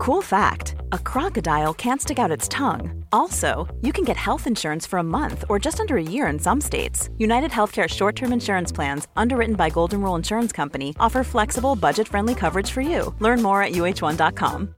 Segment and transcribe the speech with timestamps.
[0.00, 3.04] Cool fact a crocodile can't stick out its tongue.
[3.12, 6.38] Also, you can get health insurance for a month or just under a year in
[6.38, 7.10] some states.
[7.18, 12.08] United Healthcare short term insurance plans, underwritten by Golden Rule Insurance Company, offer flexible, budget
[12.08, 13.14] friendly coverage for you.
[13.18, 14.74] Learn more at uh1.com.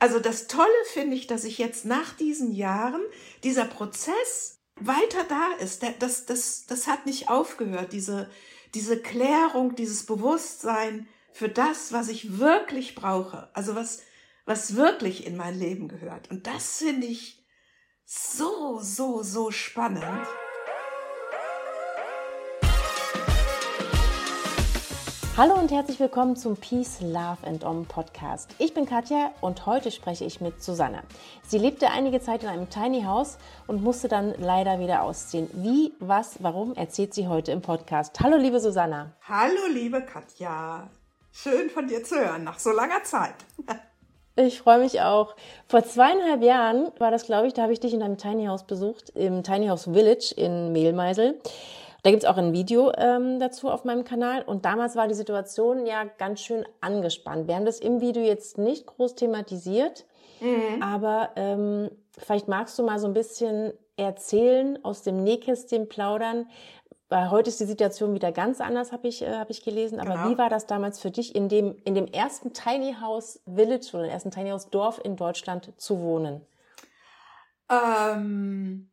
[0.00, 3.02] Also, das Tolle finde ich, dass ich jetzt nach diesen Jahren
[3.44, 5.84] dieser Prozess weiter da ist.
[6.00, 8.28] Das, das, das hat nicht aufgehört, diese,
[8.74, 14.02] diese Klärung, dieses Bewusstsein für das, was ich wirklich brauche, also was,
[14.44, 16.30] was wirklich in mein Leben gehört.
[16.30, 17.42] Und das finde ich
[18.04, 20.04] so, so, so spannend.
[25.34, 28.54] Hallo und herzlich willkommen zum Peace, Love and Om Podcast.
[28.58, 31.02] Ich bin Katja und heute spreche ich mit Susanne.
[31.46, 35.48] Sie lebte einige Zeit in einem Tiny House und musste dann leider wieder ausziehen.
[35.54, 38.20] Wie, was, warum erzählt sie heute im Podcast.
[38.20, 39.14] Hallo liebe Susanne.
[39.26, 40.90] Hallo liebe Katja.
[41.32, 43.34] Schön von dir zu hören, nach so langer Zeit.
[44.34, 45.36] Ich freue mich auch.
[45.68, 48.66] Vor zweieinhalb Jahren war das, glaube ich, da habe ich dich in einem Tiny House
[48.66, 51.38] besucht, im Tiny House Village in Mehlmeisel.
[52.02, 54.40] Da gibt es auch ein Video ähm, dazu auf meinem Kanal.
[54.40, 57.46] Und damals war die Situation ja ganz schön angespannt.
[57.46, 60.06] Wir haben das im Video jetzt nicht groß thematisiert,
[60.40, 60.82] mhm.
[60.82, 66.48] aber ähm, vielleicht magst du mal so ein bisschen erzählen, aus dem Nähkästchen plaudern,
[67.12, 70.00] weil heute ist die Situation wieder ganz anders, habe ich, äh, hab ich gelesen.
[70.00, 70.30] Aber genau.
[70.30, 74.04] wie war das damals für dich, in dem, in dem ersten Tiny House Village oder
[74.04, 76.40] dem ersten Tiny House Dorf in Deutschland zu wohnen?
[77.68, 78.90] Ähm,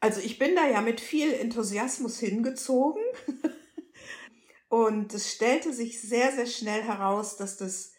[0.00, 3.02] also ich bin da ja mit viel Enthusiasmus hingezogen.
[4.68, 7.92] Und es stellte sich sehr, sehr schnell heraus, dass das,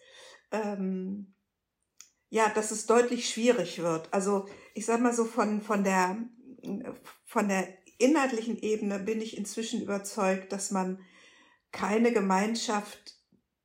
[0.52, 1.34] ähm,
[2.30, 4.14] ja, dass es deutlich schwierig wird.
[4.14, 6.16] Also ich sag mal so von, von der,
[7.26, 7.68] von der
[7.98, 11.00] inhaltlichen Ebene bin ich inzwischen überzeugt, dass man
[11.72, 13.16] keine Gemeinschaft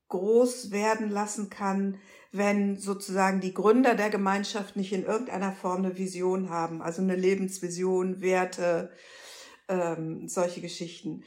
[0.08, 1.98] groß werden lassen kann,
[2.32, 7.16] wenn sozusagen die Gründer der Gemeinschaft nicht in irgendeiner Form eine Vision haben, also eine
[7.16, 8.90] Lebensvision, Werte,
[9.68, 11.24] ähm, solche Geschichten.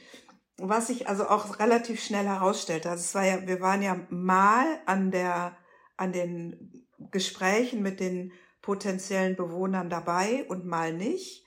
[0.58, 4.66] Was sich also auch relativ schnell herausstellte, also es war ja, wir waren ja mal
[4.86, 5.56] an der,
[5.96, 11.45] an den Gesprächen mit den potenziellen Bewohnern dabei und mal nicht.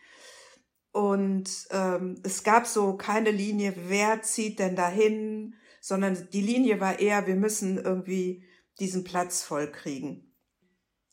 [0.91, 6.99] Und ähm, es gab so keine Linie, wer zieht denn dahin, sondern die Linie war
[6.99, 8.43] eher, wir müssen irgendwie
[8.79, 10.33] diesen Platz voll kriegen.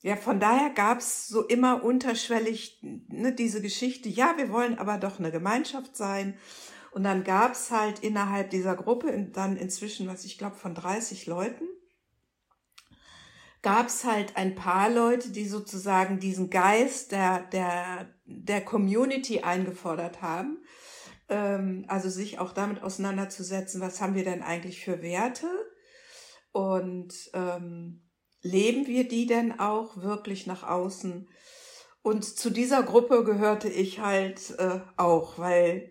[0.02, 4.98] Ja, von daher gab es so immer unterschwellig ne, diese Geschichte, ja, wir wollen aber
[4.98, 6.38] doch eine Gemeinschaft sein.
[6.92, 11.26] Und dann gab es halt innerhalb dieser Gruppe dann inzwischen, was ich glaube, von 30
[11.26, 11.64] Leuten,
[13.62, 20.22] gab es halt ein paar Leute, die sozusagen diesen Geist der, der, der Community eingefordert
[20.22, 20.58] haben.
[21.28, 25.48] Ähm, also sich auch damit auseinanderzusetzen, was haben wir denn eigentlich für Werte
[26.52, 28.02] und ähm,
[28.42, 31.28] leben wir die denn auch wirklich nach außen?
[32.02, 35.90] Und zu dieser Gruppe gehörte ich halt äh, auch, weil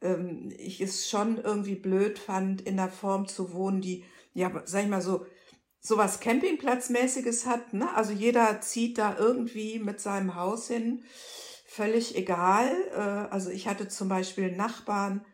[0.00, 4.84] ähm, ich es schon irgendwie blöd fand, in der Form zu wohnen, die, ja, sag
[4.84, 5.26] ich mal so,
[5.80, 7.72] sowas Campingplatzmäßiges hat.
[7.72, 7.92] Ne?
[7.94, 11.04] Also jeder zieht da irgendwie mit seinem Haus hin,
[11.76, 12.72] völlig egal.
[12.94, 15.24] Äh, also ich hatte zum Beispiel einen Nachbarn,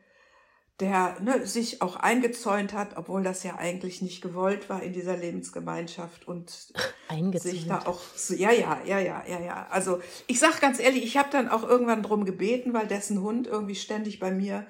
[0.80, 5.16] der ne, sich auch eingezäunt hat, obwohl das ja eigentlich nicht gewollt war in dieser
[5.16, 6.50] Lebensgemeinschaft und
[7.34, 9.66] sich da auch so, ja, ja, ja, ja, ja, ja.
[9.70, 13.46] Also ich sag ganz ehrlich, ich habe dann auch irgendwann drum gebeten, weil dessen Hund
[13.46, 14.66] irgendwie ständig bei mir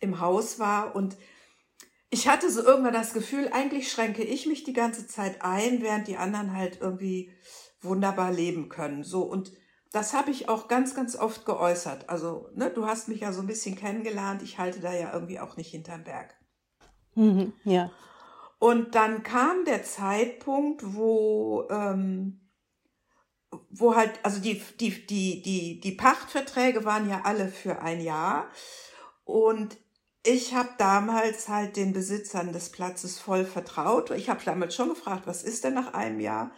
[0.00, 1.16] im Haus war und
[2.10, 6.06] ich hatte so irgendwann das Gefühl, eigentlich schränke ich mich die ganze Zeit ein, während
[6.06, 7.32] die anderen halt irgendwie
[7.80, 9.02] wunderbar leben können.
[9.02, 9.52] So und
[9.92, 12.08] das habe ich auch ganz, ganz oft geäußert.
[12.08, 14.42] Also, ne, du hast mich ja so ein bisschen kennengelernt.
[14.42, 16.34] Ich halte da ja irgendwie auch nicht hinterm Berg.
[17.14, 17.90] Mhm, ja.
[18.58, 22.40] Und dann kam der Zeitpunkt, wo, ähm,
[23.70, 28.48] wo halt, also die, die, die, die, die Pachtverträge waren ja alle für ein Jahr.
[29.24, 29.76] Und
[30.26, 34.10] ich habe damals halt den Besitzern des Platzes voll vertraut.
[34.10, 36.50] Ich habe damals schon gefragt, was ist denn nach einem Jahr?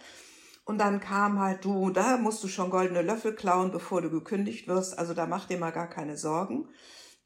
[0.67, 4.67] Und dann kam halt du, da musst du schon goldene Löffel klauen, bevor du gekündigt
[4.67, 4.99] wirst.
[4.99, 6.69] Also da mach dir mal gar keine Sorgen.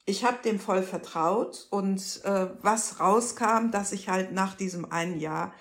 [0.05, 5.19] Ich habe dem voll vertraut und äh, was rauskam, dass ich halt nach diesem einen
[5.19, 5.55] Jahr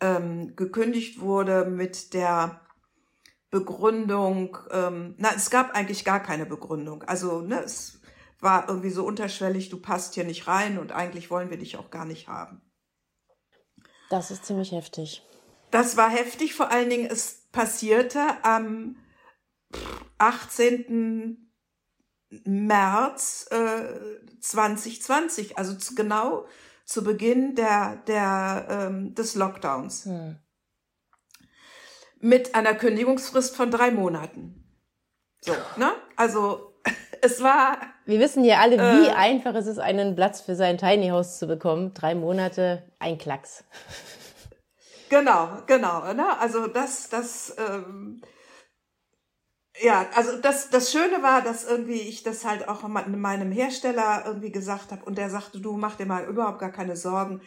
[0.00, 2.60] ähm, gekündigt wurde mit der
[3.50, 7.02] Begründung, ähm, na, es gab eigentlich gar keine Begründung.
[7.02, 8.00] Also ne, es
[8.38, 11.90] war irgendwie so unterschwellig, du passt hier nicht rein und eigentlich wollen wir dich auch
[11.90, 12.62] gar nicht haben.
[14.08, 15.22] Das ist ziemlich heftig.
[15.72, 18.96] Das war heftig, vor allen Dingen, es passierte am
[20.18, 21.50] 18.
[22.44, 26.44] März äh, 2020, also zu, genau
[26.84, 30.04] zu Beginn der, der, ähm, des Lockdowns.
[30.04, 30.36] Hm.
[32.20, 34.64] mit einer Kündigungsfrist von drei Monaten.
[35.40, 35.92] So, ne?
[36.16, 36.74] Also
[37.22, 37.78] es war.
[38.04, 41.38] Wir wissen ja alle, wie äh, einfach es ist, einen Platz für sein Tiny House
[41.38, 41.94] zu bekommen.
[41.94, 43.64] Drei Monate, ein Klacks.
[45.12, 46.14] Genau, genau.
[46.14, 46.38] Ne?
[46.38, 48.22] Also das, das, ähm,
[49.82, 54.50] ja, also das, das Schöne war, dass irgendwie ich das halt auch meinem Hersteller irgendwie
[54.50, 57.42] gesagt habe und der sagte, du mach dir mal überhaupt gar keine Sorgen.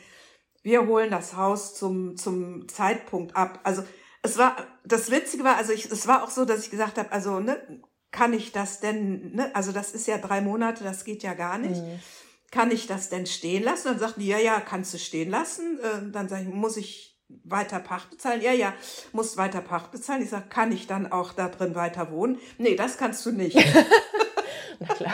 [0.62, 3.62] Wir holen das Haus zum, zum Zeitpunkt ab.
[3.64, 3.84] Also
[4.22, 7.12] es war, das Witzige war, also ich, es war auch so, dass ich gesagt habe,
[7.12, 11.24] also, ne, kann ich das denn, ne, also das ist ja drei Monate, das geht
[11.24, 11.82] ja gar nicht.
[11.82, 12.00] Mhm.
[12.52, 13.88] Kann ich das denn stehen lassen?
[13.88, 15.80] Dann sagten die, ja, ja, kannst du stehen lassen.
[15.80, 18.42] Äh, dann sage ich, muss ich weiter Pacht bezahlen?
[18.42, 18.74] Ja, ja,
[19.12, 20.22] musst weiter Pacht bezahlen.
[20.22, 22.40] Ich sage, kann ich dann auch da drin weiter wohnen?
[22.58, 23.56] Nee, das kannst du nicht.
[24.80, 25.14] Na klar.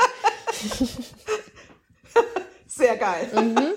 [2.67, 3.29] Sehr geil.
[3.33, 3.73] Mhm.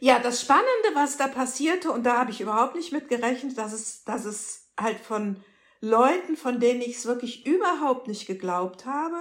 [0.00, 3.72] Ja, das Spannende, was da passierte, und da habe ich überhaupt nicht mit gerechnet, dass
[3.72, 5.42] es, dass es halt von
[5.80, 9.18] Leuten, von denen ich es wirklich überhaupt nicht geglaubt habe,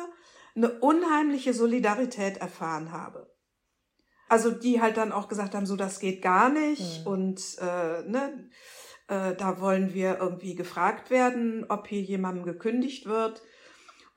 [0.56, 3.32] eine unheimliche Solidarität erfahren habe.
[4.30, 7.12] Also die halt dann auch gesagt haben, so das geht gar nicht mhm.
[7.12, 8.50] und äh, ne,
[9.08, 13.42] äh, da wollen wir irgendwie gefragt werden, ob hier jemandem gekündigt wird.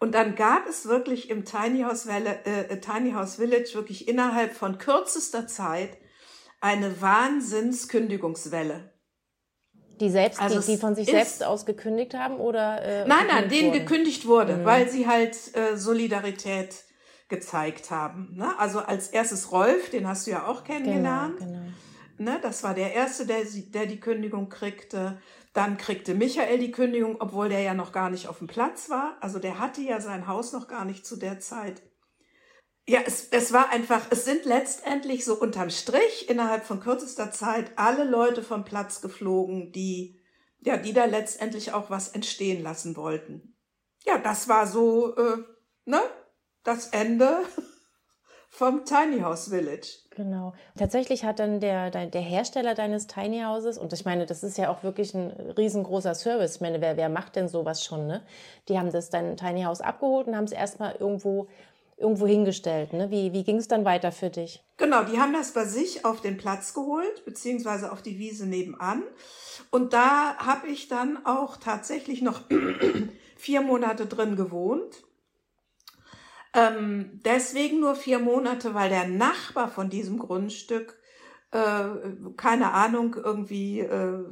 [0.00, 4.54] Und dann gab es wirklich im Tiny House, Village, äh, Tiny House Village wirklich innerhalb
[4.54, 5.98] von kürzester Zeit
[6.60, 8.92] eine Wahnsinnskündigungswelle.
[10.00, 12.82] Die selbst, also die, die von sich selbst aus gekündigt haben oder?
[12.82, 13.80] Äh, nein, nein, denen wurden?
[13.80, 14.64] gekündigt wurde, mhm.
[14.64, 16.74] weil sie halt äh, Solidarität
[17.31, 18.35] gezeigt haben.
[18.35, 18.59] Ne?
[18.59, 21.38] Also als erstes Rolf, den hast du ja auch kennengelernt.
[21.38, 21.71] Genau, genau.
[22.19, 22.38] Ne?
[22.43, 25.23] Das war der erste, der, der die Kündigung kriegte.
[25.55, 29.17] Dann kriegte Michael die Kündigung, obwohl der ja noch gar nicht auf dem Platz war.
[29.21, 31.82] Also der hatte ja sein Haus noch gar nicht zu der Zeit.
[32.87, 37.73] Ja, es, es war einfach, es sind letztendlich so unterm Strich innerhalb von kürzester Zeit
[37.77, 40.21] alle Leute vom Platz geflogen, die,
[40.61, 43.56] ja, die da letztendlich auch was entstehen lassen wollten.
[44.05, 45.37] Ja, das war so, äh,
[45.85, 46.00] ne,
[46.64, 47.38] das Ende
[48.48, 49.98] vom Tiny House Village.
[50.16, 50.52] Genau.
[50.76, 54.68] Tatsächlich hat dann der, der Hersteller deines Tiny Houses, und ich meine, das ist ja
[54.68, 56.56] auch wirklich ein riesengroßer Service.
[56.56, 58.22] Ich meine, wer, wer macht denn sowas schon, ne?
[58.68, 61.48] Die haben das dein Tiny House abgeholt und haben es erstmal irgendwo
[62.00, 62.92] irgendwo hingestellt.
[62.92, 63.10] Ne?
[63.10, 64.64] Wie, wie ging es dann weiter für dich?
[64.78, 69.02] Genau, die haben das bei sich auf den Platz geholt, beziehungsweise auf die Wiese nebenan.
[69.70, 72.40] Und da habe ich dann auch tatsächlich noch
[73.36, 75.04] vier Monate drin gewohnt.
[76.52, 80.99] Ähm, deswegen nur vier Monate, weil der Nachbar von diesem Grundstück,
[81.52, 81.88] äh,
[82.37, 84.25] keine Ahnung, irgendwie, äh,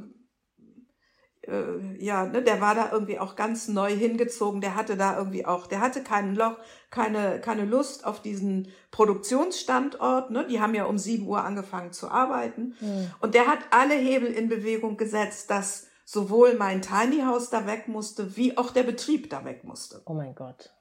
[1.43, 4.59] äh, ja, ne, der war da irgendwie auch ganz neu hingezogen.
[4.59, 6.57] Der hatte da irgendwie auch, der hatte keinen Loch,
[6.91, 10.31] keine, keine Lust auf diesen Produktionsstandort.
[10.31, 10.45] Ne?
[10.47, 12.75] Die haben ja um sieben Uhr angefangen zu arbeiten.
[12.81, 13.11] Mhm.
[13.21, 17.87] Und der hat alle Hebel in Bewegung gesetzt, dass sowohl mein Tiny House da weg
[17.87, 20.01] musste, wie auch der Betrieb da weg musste.
[20.05, 20.73] Oh mein Gott.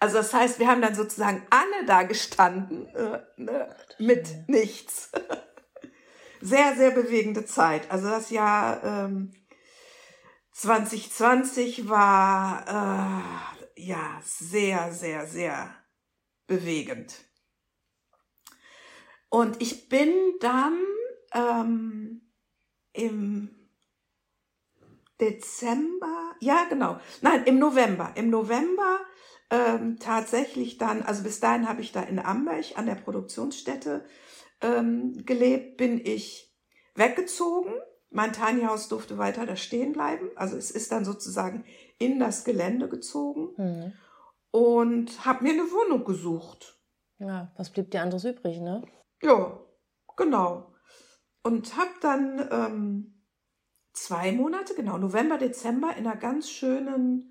[0.00, 5.12] Also das heißt, wir haben dann sozusagen alle da gestanden äh, ne, mit nichts.
[6.40, 7.90] sehr, sehr bewegende Zeit.
[7.90, 9.32] Also das Jahr ähm,
[10.52, 12.66] 2020 war
[13.76, 15.74] äh, ja sehr, sehr, sehr
[16.46, 17.24] bewegend.
[19.28, 20.78] Und ich bin dann
[21.34, 22.22] ähm,
[22.94, 23.54] im
[25.20, 29.00] Dezember, ja genau, nein, im November, im November
[29.50, 34.04] ähm, tatsächlich dann, also bis dahin habe ich da in Amberg an der Produktionsstätte
[34.60, 36.54] ähm, gelebt, bin ich
[36.94, 37.72] weggezogen.
[38.10, 40.30] Mein Tiny House durfte weiter da stehen bleiben.
[40.36, 41.64] Also es ist dann sozusagen
[41.98, 43.92] in das Gelände gezogen mhm.
[44.50, 46.80] und habe mir eine Wohnung gesucht.
[47.18, 48.82] Ja, was blieb dir anderes übrig, ne?
[49.22, 49.60] Ja,
[50.16, 50.74] genau.
[51.42, 53.24] Und habe dann ähm,
[53.92, 57.29] zwei Monate, genau, November, Dezember in einer ganz schönen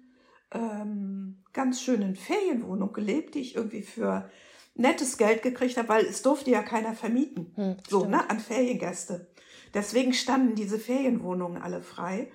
[0.51, 4.29] ähm, ganz schönen Ferienwohnung gelebt, die ich irgendwie für
[4.75, 7.51] nettes Geld gekriegt habe, weil es durfte ja keiner vermieten.
[7.55, 9.27] Hm, so, ne, an Feriengäste.
[9.73, 12.31] Deswegen standen diese Ferienwohnungen alle frei.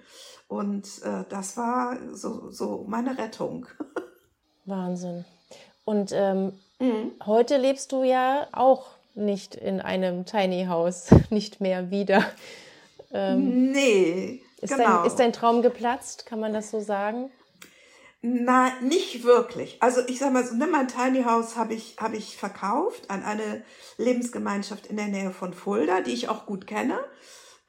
[0.47, 3.67] Und äh, das war so, so meine Rettung.
[4.67, 5.25] Wahnsinn.
[5.85, 7.13] Und ähm, mhm.
[7.25, 12.25] heute lebst du ja auch nicht in einem Tiny House, nicht mehr wieder.
[13.13, 14.43] Ähm, nee.
[14.61, 14.99] Ist, genau.
[14.99, 17.31] dein, ist dein Traum geplatzt, kann man das so sagen?
[18.27, 19.83] Na, nicht wirklich.
[19.83, 23.23] Also ich sag mal so, ne, mein Tiny House habe ich, hab ich verkauft an
[23.23, 23.63] eine
[23.99, 26.99] Lebensgemeinschaft in der Nähe von Fulda, die ich auch gut kenne,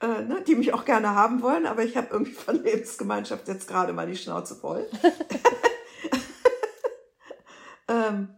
[0.00, 3.68] äh, ne, die mich auch gerne haben wollen, aber ich habe irgendwie von Lebensgemeinschaft jetzt
[3.68, 4.88] gerade mal die Schnauze voll.
[7.88, 8.34] ähm,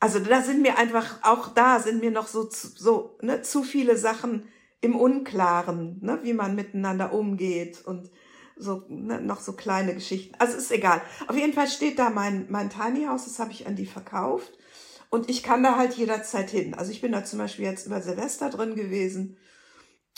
[0.00, 3.96] also da sind mir einfach, auch da sind mir noch so, so ne, zu viele
[3.96, 4.46] Sachen
[4.82, 8.10] im Unklaren, ne, wie man miteinander umgeht und
[8.56, 10.34] so ne, noch so kleine Geschichten.
[10.38, 11.02] Also ist egal.
[11.28, 14.52] Auf jeden Fall steht da mein, mein Tiny House, das habe ich an die verkauft.
[15.10, 16.74] Und ich kann da halt jederzeit hin.
[16.74, 19.36] Also ich bin da zum Beispiel jetzt über Silvester drin gewesen.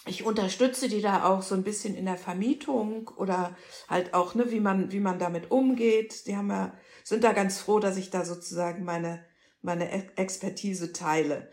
[0.07, 3.57] Ich unterstütze die da auch so ein bisschen in der Vermietung oder
[3.89, 6.27] halt auch, ne, wie man, wie man damit umgeht.
[6.27, 6.73] Die haben ja,
[7.05, 9.25] sind da ganz froh, dass ich da sozusagen meine,
[9.63, 11.51] meine Expertise teile.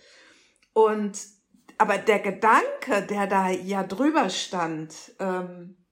[0.74, 1.20] Und,
[1.78, 5.83] aber der Gedanke, der da ja drüber stand, ähm,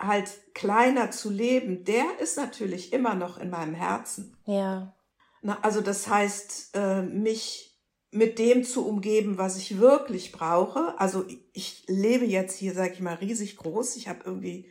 [0.00, 4.36] halt kleiner zu leben, der ist natürlich immer noch in meinem Herzen.
[4.46, 4.94] Ja.
[5.42, 7.78] Na, also das heißt, äh, mich
[8.10, 10.98] mit dem zu umgeben, was ich wirklich brauche.
[10.98, 13.96] Also ich lebe jetzt hier, sag ich mal, riesig groß.
[13.96, 14.70] Ich habe irgendwie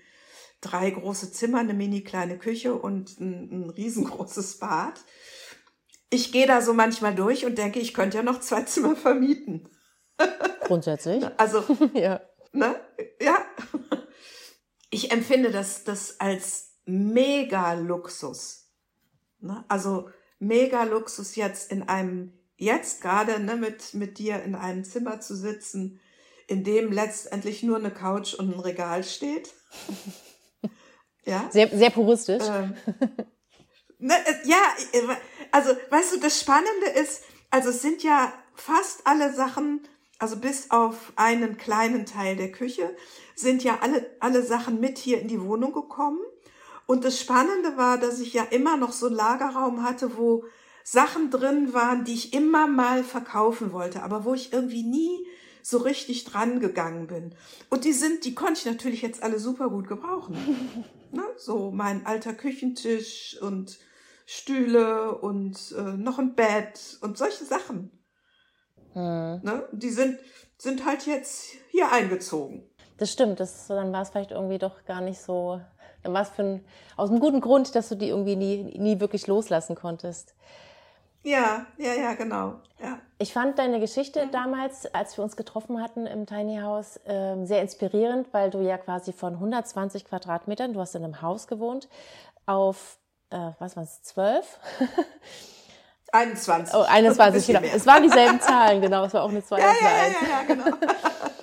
[0.61, 4.99] drei große Zimmer, eine mini kleine Küche und ein, ein riesengroßes Bad.
[6.09, 9.69] Ich gehe da so manchmal durch und denke, ich könnte ja noch zwei Zimmer vermieten.
[10.61, 11.23] Grundsätzlich.
[11.37, 12.21] Also, ja.
[12.51, 12.75] Ne?
[13.21, 13.45] Ja.
[14.89, 18.67] Ich empfinde das, das als mega Luxus.
[19.39, 19.63] Ne?
[19.67, 25.21] Also mega Luxus jetzt in einem, jetzt gerade ne, mit, mit dir in einem Zimmer
[25.21, 25.99] zu sitzen,
[26.47, 29.53] in dem letztendlich nur eine Couch und ein Regal steht.
[31.25, 31.47] ja.
[31.51, 32.43] Sehr, sehr puristisch.
[32.47, 32.75] Ähm,
[33.99, 34.15] ne,
[34.45, 34.61] ja,
[35.51, 40.71] also weißt du, das Spannende ist, also es sind ja fast alle Sachen, also bis
[40.71, 42.95] auf einen kleinen Teil der Küche,
[43.39, 46.19] sind ja alle, alle Sachen mit hier in die Wohnung gekommen.
[46.85, 50.45] Und das Spannende war, dass ich ja immer noch so einen Lagerraum hatte, wo
[50.83, 55.25] Sachen drin waren, die ich immer mal verkaufen wollte, aber wo ich irgendwie nie
[55.61, 57.35] so richtig dran gegangen bin.
[57.69, 60.35] Und die sind, die konnte ich natürlich jetzt alle super gut gebrauchen.
[61.11, 61.23] ne?
[61.37, 63.77] So mein alter Küchentisch und
[64.25, 67.91] Stühle und äh, noch ein Bett und solche Sachen.
[68.93, 69.41] Hm.
[69.43, 69.67] Ne?
[69.71, 70.19] Die sind,
[70.57, 72.68] sind halt jetzt hier eingezogen.
[72.99, 75.61] Das stimmt, das, dann war es vielleicht irgendwie doch gar nicht so,
[76.03, 76.65] dann war es für ein,
[76.97, 80.35] aus einem guten Grund, dass du die irgendwie nie, nie wirklich loslassen konntest.
[81.23, 82.55] Ja, ja, ja, genau.
[82.81, 82.99] Ja.
[83.17, 84.31] Ich fand deine Geschichte mhm.
[84.31, 88.77] damals, als wir uns getroffen hatten im Tiny House, äh, sehr inspirierend, weil du ja
[88.77, 91.87] quasi von 120 Quadratmetern, du hast in einem Haus gewohnt,
[92.45, 92.97] auf,
[93.29, 94.59] äh, was war es, 12?
[96.11, 96.75] 21.
[96.75, 97.61] Oh, 21, genau.
[97.61, 99.05] Es waren dieselben Zahlen, genau.
[99.05, 100.65] Es war auch eine zweite ja, ja, ja, ja, genau.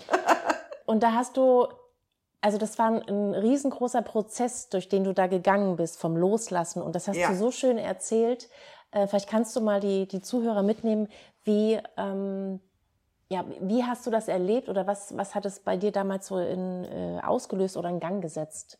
[0.86, 1.66] Und da hast du,
[2.40, 6.80] also das war ein, riesengroßer Prozess, durch den du da gegangen bist, vom Loslassen.
[6.80, 7.28] Und das hast ja.
[7.28, 8.48] du so schön erzählt.
[8.92, 11.08] Äh, vielleicht kannst du mal die, die Zuhörer mitnehmen,
[11.44, 12.60] wie, ähm,
[13.28, 16.38] ja, wie hast du das erlebt oder was, was hat es bei dir damals so
[16.38, 18.78] in, äh, ausgelöst oder in Gang gesetzt?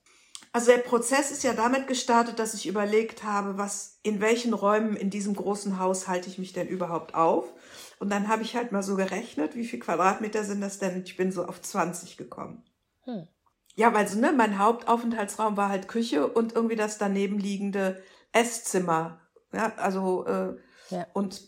[0.52, 4.96] Also der Prozess ist ja damit gestartet, dass ich überlegt habe, was, in welchen Räumen
[4.96, 7.52] in diesem großen Haus halte ich mich denn überhaupt auf?
[7.98, 11.02] Und dann habe ich halt mal so gerechnet, wie viel Quadratmeter sind das denn?
[11.02, 12.62] Ich bin so auf 20 gekommen.
[13.04, 13.26] Hm.
[13.74, 19.20] Ja, weil so, ne, mein Hauptaufenthaltsraum war halt Küche und irgendwie das daneben liegende Esszimmer.
[19.52, 20.56] Ja, also, äh,
[20.90, 21.06] ja.
[21.12, 21.42] und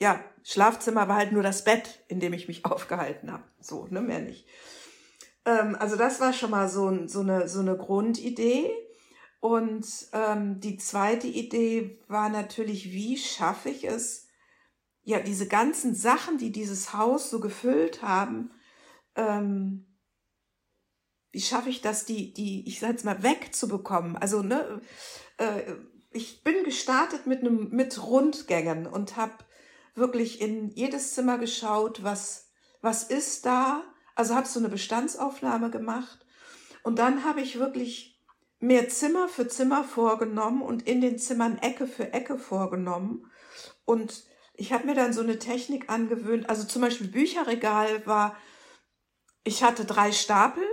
[0.00, 3.44] ja, Schlafzimmer war halt nur das Bett, in dem ich mich aufgehalten habe.
[3.60, 4.46] So, ne, mehr nicht.
[5.44, 8.70] Ähm, also das war schon mal so, so, eine, so eine Grundidee.
[9.40, 14.23] Und ähm, die zweite Idee war natürlich, wie schaffe ich es,
[15.04, 18.50] ja, diese ganzen Sachen, die dieses Haus so gefüllt haben,
[19.14, 19.86] ähm,
[21.30, 24.16] wie schaffe ich das, die, die, ich sag jetzt mal, wegzubekommen?
[24.16, 24.80] Also, ne,
[25.38, 25.74] äh,
[26.10, 29.32] ich bin gestartet mit einem, mit Rundgängen und habe
[29.94, 33.82] wirklich in jedes Zimmer geschaut, was, was ist da,
[34.14, 36.24] also habe so eine Bestandsaufnahme gemacht
[36.84, 38.22] und dann habe ich wirklich
[38.60, 43.30] mehr Zimmer für Zimmer vorgenommen und in den Zimmern Ecke für Ecke vorgenommen.
[43.84, 44.24] Und
[44.56, 46.48] ich habe mir dann so eine Technik angewöhnt.
[46.48, 48.36] Also zum Beispiel Bücherregal war,
[49.42, 50.64] ich hatte drei Stapel.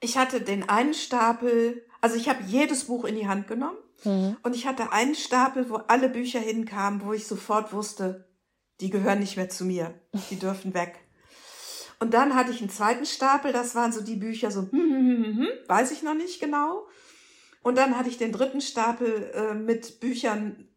[0.00, 3.78] Ich hatte den einen Stapel, also ich habe jedes Buch in die Hand genommen.
[4.04, 4.36] Mhm.
[4.42, 8.28] Und ich hatte einen Stapel, wo alle Bücher hinkamen, wo ich sofort wusste,
[8.80, 10.00] die gehören nicht mehr zu mir.
[10.30, 11.00] Die dürfen weg.
[12.00, 15.24] Und dann hatte ich einen zweiten Stapel, das waren so die Bücher, so, hm, hm,
[15.24, 16.86] hm, hm, weiß ich noch nicht genau.
[17.64, 20.68] Und dann hatte ich den dritten Stapel äh, mit Büchern,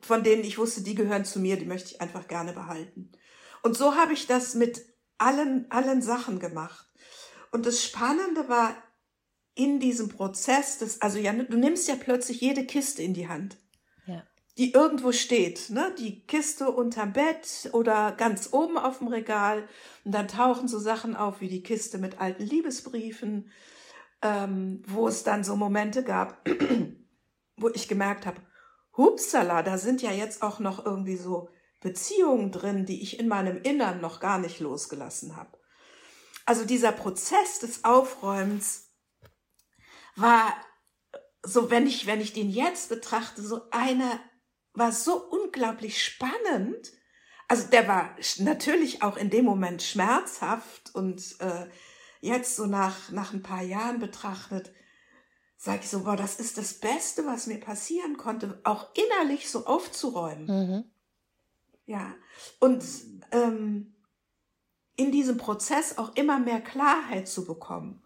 [0.00, 3.12] von denen ich wusste, die gehören zu mir, die möchte ich einfach gerne behalten.
[3.62, 4.84] Und so habe ich das mit
[5.18, 6.86] allen, allen Sachen gemacht.
[7.50, 8.76] Und das Spannende war
[9.54, 13.58] in diesem Prozess, des, also ja, du nimmst ja plötzlich jede Kiste in die Hand
[14.58, 15.94] die irgendwo steht, ne?
[15.98, 19.68] Die Kiste unterm Bett oder ganz oben auf dem Regal.
[20.04, 23.52] Und dann tauchen so Sachen auf wie die Kiste mit alten Liebesbriefen,
[24.20, 26.44] ähm, wo es dann so Momente gab,
[27.56, 28.40] wo ich gemerkt habe,
[28.98, 31.48] hupsala, da sind ja jetzt auch noch irgendwie so
[31.80, 35.58] Beziehungen drin, die ich in meinem Innern noch gar nicht losgelassen habe.
[36.44, 38.90] Also dieser Prozess des Aufräumens
[40.16, 40.52] war
[41.42, 44.20] so, wenn ich, wenn ich den jetzt betrachte, so eine,
[44.72, 46.92] war so unglaublich spannend.
[47.46, 51.68] Also der war natürlich auch in dem Moment schmerzhaft und äh,
[52.20, 54.72] jetzt so nach, nach ein paar Jahren betrachtet,
[55.58, 59.66] sage ich so, boah, das ist das Beste, was mir passieren konnte, auch innerlich so
[59.66, 60.46] aufzuräumen.
[60.46, 60.84] Mhm.
[61.84, 62.14] Ja,
[62.60, 62.84] und
[63.32, 63.94] ähm,
[64.96, 68.02] in diesem Prozess auch immer mehr Klarheit zu bekommen.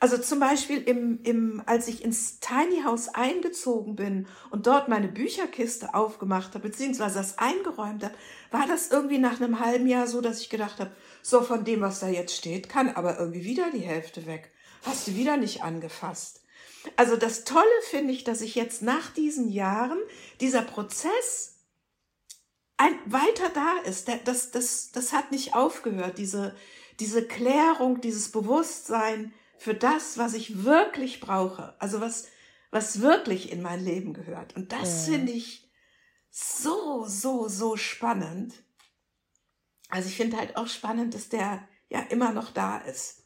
[0.00, 5.08] Also zum Beispiel im, im, als ich ins Tiny House eingezogen bin und dort meine
[5.08, 8.14] Bücherkiste aufgemacht habe, beziehungsweise das eingeräumt habe,
[8.50, 10.90] war das irgendwie nach einem halben Jahr so, dass ich gedacht habe,
[11.22, 14.50] so von dem, was da jetzt steht, kann aber irgendwie wieder die Hälfte weg.
[14.84, 16.41] Hast du wieder nicht angefasst.
[16.96, 19.98] Also das Tolle finde ich, dass ich jetzt nach diesen Jahren
[20.40, 21.60] dieser Prozess
[22.76, 24.08] ein, weiter da ist.
[24.24, 26.18] Das, das, das hat nicht aufgehört.
[26.18, 26.56] Diese,
[26.98, 31.80] diese Klärung, dieses Bewusstsein für das, was ich wirklich brauche.
[31.80, 32.26] Also was,
[32.70, 34.56] was wirklich in mein Leben gehört.
[34.56, 35.14] Und das ja.
[35.14, 35.70] finde ich
[36.30, 38.54] so, so, so spannend.
[39.88, 43.21] Also ich finde halt auch spannend, dass der ja immer noch da ist.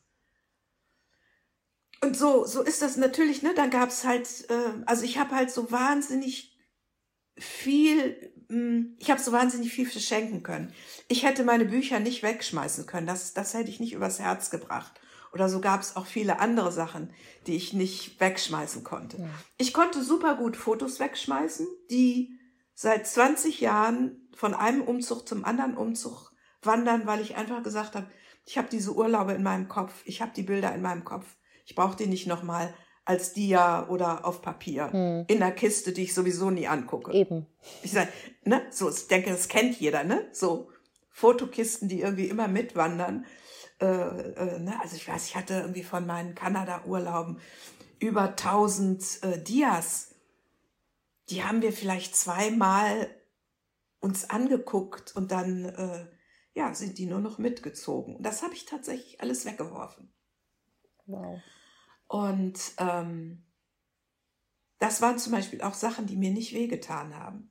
[2.07, 3.53] Und so, so ist das natürlich, ne?
[3.57, 6.57] Dann gab es halt, äh, also ich habe halt so wahnsinnig
[7.37, 10.73] viel, mh, hm, ich habe so wahnsinnig viel verschenken können.
[11.09, 13.09] Ich hätte meine Bücher nicht wegschmeißen können.
[13.09, 15.01] Das, das hätte ich nicht übers Herz gebracht.
[15.33, 17.13] Oder so gab es auch viele andere Sachen,
[17.49, 19.17] die ich nicht wegschmeißen konnte.
[19.17, 19.29] Ja.
[19.59, 22.39] Ich konnte super gut Fotos wegschmeißen, die
[22.73, 26.31] seit 20 Jahren von einem Umzug zum anderen Umzug
[26.63, 28.07] wandern, weil ich einfach gesagt habe,
[28.45, 31.27] ich habe diese Urlaube in meinem Kopf, ich habe die Bilder in meinem Kopf.
[31.67, 32.73] Ich brauche die nicht nochmal
[33.05, 35.25] als Dia oder auf Papier hm.
[35.29, 37.13] in der Kiste, die ich sowieso nie angucke.
[37.13, 37.47] Eben.
[37.83, 38.09] Ich sage,
[38.45, 40.27] ne, so, ich denke, das kennt jeder, ne?
[40.33, 40.71] So
[41.11, 43.27] Fotokisten, die irgendwie immer mitwandern.
[43.81, 44.81] Äh, äh, ne?
[44.81, 47.41] Also ich weiß, ich hatte irgendwie von meinen Kanada-Urlauben
[47.99, 50.15] über 1000 äh, Dias.
[51.31, 53.09] Die haben wir vielleicht zweimal
[54.01, 56.07] uns angeguckt und dann äh,
[56.55, 58.17] ja, sind die nur noch mitgezogen.
[58.17, 60.13] Und das habe ich tatsächlich alles weggeworfen.
[61.07, 61.41] Wow.
[62.09, 63.45] Und ähm,
[64.79, 67.51] das waren zum Beispiel auch Sachen, die mir nicht wehgetan haben.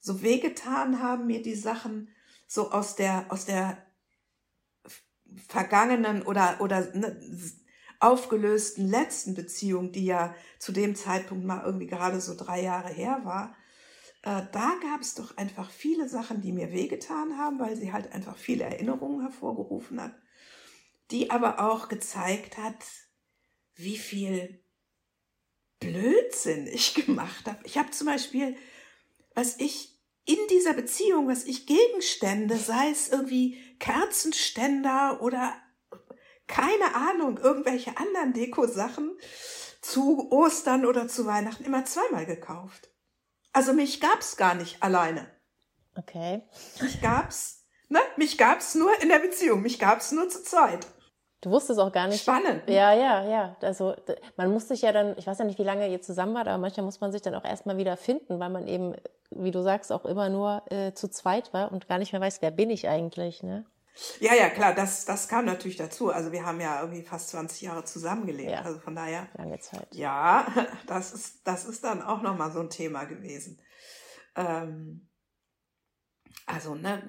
[0.00, 2.08] So wehgetan haben mir die Sachen
[2.46, 3.86] so aus der, aus der
[5.48, 7.18] vergangenen oder, oder ne,
[8.00, 13.20] aufgelösten letzten Beziehung, die ja zu dem Zeitpunkt mal irgendwie gerade so drei Jahre her
[13.22, 13.54] war,
[14.22, 18.12] äh, da gab es doch einfach viele Sachen, die mir wehgetan haben, weil sie halt
[18.12, 20.14] einfach viele Erinnerungen hervorgerufen hat,
[21.12, 22.76] die aber auch gezeigt hat,
[23.74, 24.62] wie viel
[25.78, 27.60] Blödsinn ich gemacht habe.
[27.64, 28.56] Ich habe zum Beispiel,
[29.34, 35.54] was ich in dieser Beziehung, was ich Gegenstände, sei es irgendwie Kerzenständer oder
[36.46, 39.16] keine Ahnung, irgendwelche anderen Dekosachen
[39.80, 42.90] zu Ostern oder zu Weihnachten immer zweimal gekauft.
[43.52, 45.28] Also mich gab's gar nicht alleine.
[45.96, 46.42] Okay.
[46.80, 48.00] Mich gab's, ne?
[48.16, 49.62] Mich gab's nur in der Beziehung.
[49.62, 50.86] Mich gab's nur zu zweit.
[51.42, 52.22] Du wusstest auch gar nicht.
[52.22, 52.68] Spannend.
[52.68, 52.74] Ne?
[52.74, 53.56] Ja, ja, ja.
[53.62, 53.94] Also
[54.36, 56.58] man muss sich ja dann, ich weiß ja nicht, wie lange ihr zusammen wart, aber
[56.58, 58.94] manchmal muss man sich dann auch erstmal wieder finden, weil man eben,
[59.30, 62.42] wie du sagst, auch immer nur äh, zu zweit war und gar nicht mehr weiß,
[62.42, 63.66] wer bin ich eigentlich, ne?
[64.20, 66.10] Ja, ja, klar, das, das kam natürlich dazu.
[66.10, 68.50] Also wir haben ja irgendwie fast 20 Jahre zusammengelebt.
[68.50, 68.62] Ja.
[68.62, 69.26] Also von daher.
[69.36, 69.88] Lange Zeit.
[69.90, 70.46] Ja,
[70.86, 73.60] das ist, das ist dann auch nochmal so ein Thema gewesen.
[74.36, 75.08] Ähm,
[76.46, 77.02] also, ne,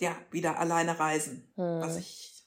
[0.00, 1.80] ja, wieder alleine reisen, hm.
[1.80, 2.37] was ich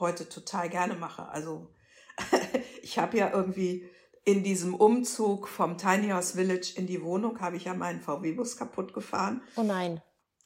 [0.00, 1.28] heute total gerne mache.
[1.28, 1.68] Also
[2.82, 3.88] ich habe ja irgendwie
[4.24, 8.58] in diesem Umzug vom Tiny House Village in die Wohnung, habe ich ja meinen VW-Bus
[8.58, 9.42] kaputt gefahren.
[9.56, 10.02] Oh nein.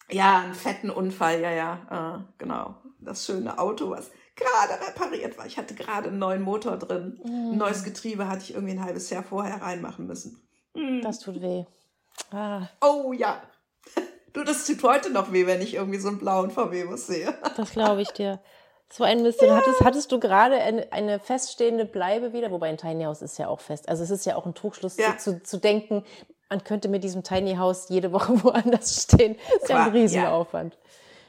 [0.08, 2.76] Ja, einen fetten Unfall, ja, ja, äh, genau.
[3.00, 5.46] Das schöne Auto, was gerade repariert war.
[5.46, 7.20] Ich hatte gerade einen neuen Motor drin.
[7.24, 7.52] Mm.
[7.52, 10.40] Ein neues Getriebe hatte ich irgendwie ein halbes Jahr vorher reinmachen müssen.
[10.74, 11.00] Mm.
[11.00, 11.64] Das tut weh.
[12.30, 12.68] Ah.
[12.80, 13.42] Oh ja.
[14.32, 17.34] Du, das tut heute noch weh, wenn ich irgendwie so einen blauen VW-Bus sehe.
[17.54, 18.40] Das glaube ich dir.
[18.92, 19.48] So ein bisschen.
[19.48, 19.56] Ja.
[19.56, 22.50] Hattest, hattest du gerade eine, eine, feststehende Bleibe wieder?
[22.50, 23.88] Wobei ein Tiny House ist ja auch fest.
[23.88, 25.16] Also es ist ja auch ein Trugschluss ja.
[25.16, 26.04] zu, zu denken,
[26.50, 29.38] man könnte mit diesem Tiny House jede Woche woanders stehen.
[29.50, 30.74] Das ist ja ein Riesenaufwand.
[30.74, 30.80] Ja.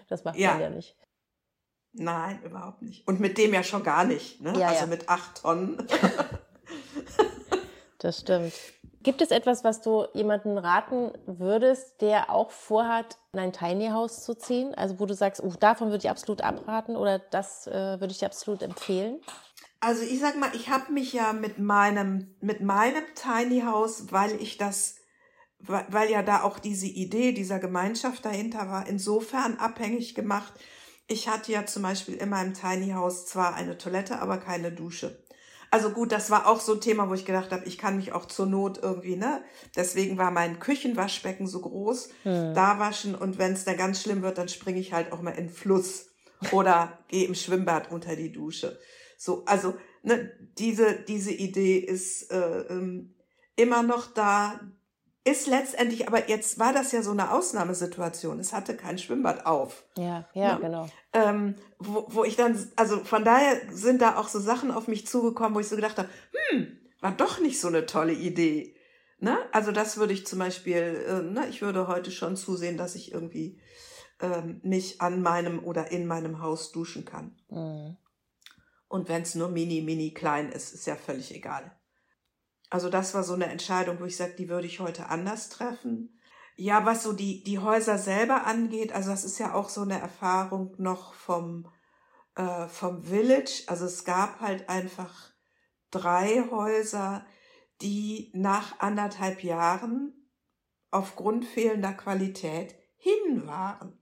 [0.09, 0.51] Das macht ja.
[0.51, 0.97] man ja nicht.
[1.93, 3.07] Nein, überhaupt nicht.
[3.07, 4.41] Und mit dem ja schon gar nicht.
[4.41, 4.59] Ne?
[4.59, 4.87] Ja, also ja.
[4.87, 5.77] mit acht Tonnen.
[7.99, 8.53] das stimmt.
[9.03, 14.23] Gibt es etwas, was du jemanden raten würdest, der auch vorhat, in ein Tiny House
[14.23, 14.73] zu ziehen?
[14.75, 18.19] Also wo du sagst, oh, davon würde ich absolut abraten oder das äh, würde ich
[18.19, 19.19] dir absolut empfehlen?
[19.81, 24.41] Also ich sag mal, ich habe mich ja mit meinem mit meinem Tiny House, weil
[24.41, 24.95] ich das
[25.59, 30.53] weil ja da auch diese Idee dieser Gemeinschaft dahinter war, insofern abhängig gemacht.
[31.07, 35.22] Ich hatte ja zum Beispiel in meinem Tiny House zwar eine Toilette, aber keine Dusche.
[35.73, 38.11] Also gut, das war auch so ein Thema, wo ich gedacht habe, ich kann mich
[38.11, 39.43] auch zur Not irgendwie, ne?
[39.75, 42.53] Deswegen war mein Küchenwaschbecken so groß, hm.
[42.53, 45.31] da waschen und wenn es dann ganz schlimm wird, dann springe ich halt auch mal
[45.31, 46.11] in den Fluss
[46.51, 48.77] oder gehe im Schwimmbad unter die Dusche.
[49.17, 53.15] So, also ne, diese diese Idee ist äh, ähm,
[53.55, 54.59] immer noch da,
[55.25, 58.39] ist letztendlich, aber jetzt war das ja so eine Ausnahmesituation.
[58.39, 59.85] Es hatte kein Schwimmbad auf.
[59.97, 60.61] Ja, ja, ne?
[60.61, 60.89] genau.
[61.13, 65.07] Ähm, wo, wo ich dann, also von daher sind da auch so Sachen auf mich
[65.07, 66.09] zugekommen, wo ich so gedacht habe,
[66.49, 68.75] hm, war doch nicht so eine tolle Idee.
[69.19, 69.37] Ne?
[69.53, 73.13] Also das würde ich zum Beispiel, äh, ne, ich würde heute schon zusehen, dass ich
[73.13, 73.61] irgendwie
[74.19, 77.37] ähm, mich an meinem oder in meinem Haus duschen kann.
[77.49, 77.95] Mhm.
[78.89, 81.71] Und wenn es nur mini, mini klein ist, ist ja völlig egal.
[82.73, 86.19] Also das war so eine Entscheidung, wo ich sage, die würde ich heute anders treffen.
[86.55, 89.99] Ja, was so die, die Häuser selber angeht, also das ist ja auch so eine
[89.99, 91.67] Erfahrung noch vom,
[92.35, 93.65] äh, vom Village.
[93.67, 95.33] Also es gab halt einfach
[95.91, 97.23] drei Häuser,
[97.83, 100.27] die nach anderthalb Jahren
[100.89, 103.99] aufgrund fehlender Qualität hin waren.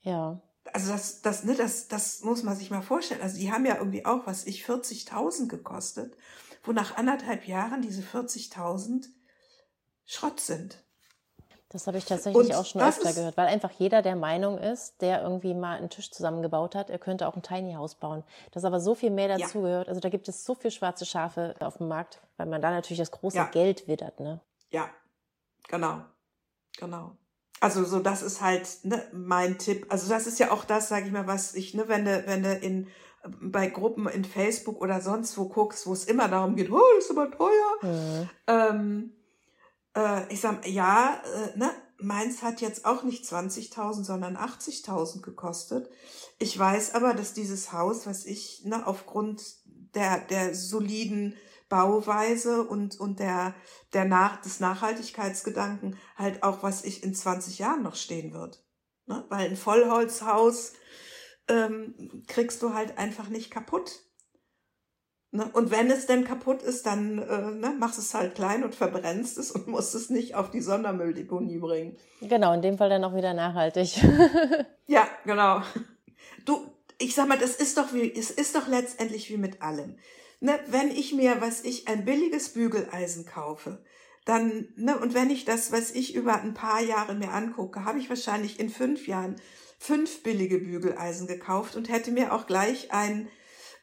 [0.00, 0.40] Ja.
[0.72, 3.20] Also das, das, ne, das, das muss man sich mal vorstellen.
[3.20, 6.16] Also die haben ja irgendwie auch, was ich, 40.000 gekostet
[6.62, 9.08] wo nach anderthalb Jahren diese 40.000
[10.04, 10.82] Schrott sind.
[11.72, 15.00] Das habe ich tatsächlich und auch schon öfter gehört, weil einfach jeder der Meinung ist,
[15.00, 18.24] der irgendwie mal einen Tisch zusammengebaut hat, er könnte auch ein Tiny House bauen.
[18.50, 19.86] Das aber so viel mehr dazugehört.
[19.86, 19.88] Ja.
[19.88, 22.98] Also da gibt es so viel schwarze Schafe auf dem Markt, weil man da natürlich
[22.98, 23.44] das große ja.
[23.46, 24.40] Geld wittert, ne?
[24.70, 24.90] Ja,
[25.68, 26.02] genau,
[26.76, 27.16] genau.
[27.60, 29.86] Also so, das ist halt ne, mein Tipp.
[29.88, 32.42] Also das ist ja auch das, sage ich mal, was ich, ne, wenn du, wenn
[32.42, 32.88] du in
[33.40, 37.10] bei Gruppen in Facebook oder sonst wo guckst, wo es immer darum geht, oh, ist
[37.10, 37.78] aber teuer.
[37.82, 38.30] Mhm.
[38.46, 39.12] Ähm,
[39.96, 45.88] äh, ich sag, ja, äh, ne, meins hat jetzt auch nicht 20.000, sondern 80.000 gekostet.
[46.38, 49.42] Ich weiß aber, dass dieses Haus, was ich, ne, aufgrund
[49.94, 51.36] der, der soliden
[51.68, 53.54] Bauweise und, und der,
[53.92, 58.62] der nach, des Nachhaltigkeitsgedanken halt auch, was ich in 20 Jahren noch stehen wird.
[59.06, 59.24] Ne?
[59.30, 60.72] Weil ein Vollholzhaus
[61.48, 64.00] ähm, kriegst du halt einfach nicht kaputt.
[65.30, 65.48] Ne?
[65.52, 69.38] Und wenn es denn kaputt ist, dann äh, ne, machst es halt klein und verbrennst
[69.38, 71.96] es und musst es nicht auf die Sondermülldeponie bringen.
[72.20, 73.96] Genau, in dem Fall dann auch wieder nachhaltig.
[74.86, 75.62] ja, genau.
[76.44, 76.66] Du,
[76.98, 79.96] ich sag mal, das ist doch wie, es ist doch letztendlich wie mit allem.
[80.40, 83.82] Ne, wenn ich mir, was ich, ein billiges Bügeleisen kaufe,
[84.24, 87.98] dann, ne, und wenn ich das, was ich über ein paar Jahre mir angucke, habe
[87.98, 89.36] ich wahrscheinlich in fünf Jahren
[89.82, 93.28] fünf billige Bügeleisen gekauft und hätte mir auch gleich ein,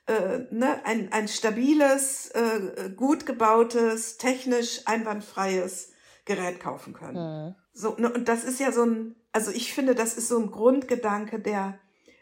[0.08, 5.92] äh, ne, ein, ein stabiles, äh, gut gebautes, technisch einwandfreies
[6.24, 7.18] Gerät kaufen können.
[7.50, 7.56] Mhm.
[7.74, 10.52] So, ne, und das ist ja so ein, also ich finde, das ist so ein
[10.52, 11.78] Grundgedanke, der,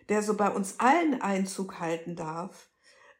[0.09, 2.71] der so bei uns allen Einzug halten darf,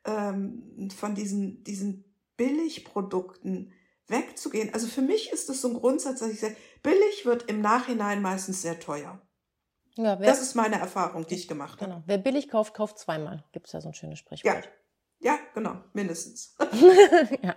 [0.06, 2.04] ähm, von diesen, diesen
[2.36, 3.74] Billigprodukten
[4.08, 4.74] wegzugehen.
[4.74, 8.24] Also für mich ist es so ein Grundsatz, dass ich sage, billig wird im Nachhinein
[8.24, 9.22] meistens sehr teuer.
[9.98, 11.96] Ja, wer, das ist meine Erfahrung, die ich gemacht genau.
[11.96, 12.04] habe.
[12.06, 13.44] Wer billig kauft, kauft zweimal.
[13.52, 14.70] Gibt es ja so ein schönes Sprichwort.
[15.20, 16.56] Ja, ja genau, mindestens.
[17.42, 17.56] ja.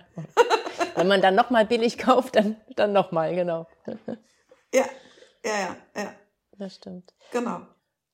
[0.95, 3.67] Wenn man dann nochmal billig kauft, dann, dann nochmal, genau.
[4.75, 4.85] ja,
[5.45, 6.15] ja, ja, ja.
[6.59, 7.15] Das stimmt.
[7.33, 7.61] Genau.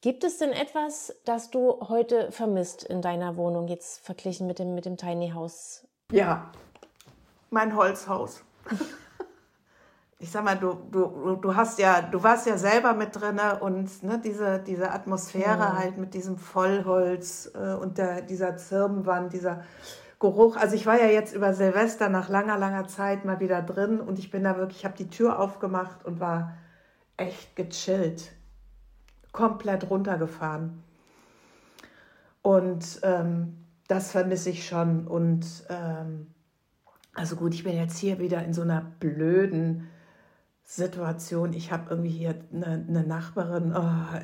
[0.00, 4.74] Gibt es denn etwas, das du heute vermisst in deiner Wohnung, jetzt verglichen mit dem,
[4.74, 5.86] mit dem Tiny House?
[6.12, 6.52] Ja,
[7.50, 8.44] mein Holzhaus
[10.18, 14.02] ich sag mal, du, du, du hast ja, du warst ja selber mit drinne und
[14.02, 15.76] ne, diese, diese Atmosphäre ja.
[15.76, 19.64] halt mit diesem Vollholz äh, und der, dieser Zirbenwand, dieser
[20.18, 20.57] Geruch.
[20.57, 24.18] Also ich war ja jetzt über Silvester nach langer, langer Zeit mal wieder drin und
[24.18, 26.57] ich bin da wirklich, ich habe die Tür aufgemacht und war
[27.18, 28.33] echt gechillt.
[29.33, 30.83] Komplett runtergefahren.
[32.40, 35.07] Und ähm, das vermisse ich schon.
[35.07, 36.29] Und ähm,
[37.12, 39.90] also gut, ich bin jetzt hier wieder in so einer blöden
[40.66, 41.52] Situation.
[41.52, 43.72] Ich habe irgendwie hier eine, eine Nachbarin.
[43.74, 44.18] Oh,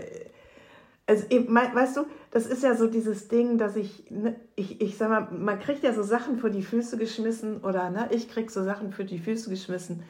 [1.06, 5.08] also, weißt du, das ist ja so dieses Ding, dass ich, ne, ich, ich sag
[5.08, 8.64] mal, man kriegt ja so Sachen vor die Füße geschmissen oder ne, ich krieg so
[8.64, 10.02] Sachen für die Füße geschmissen,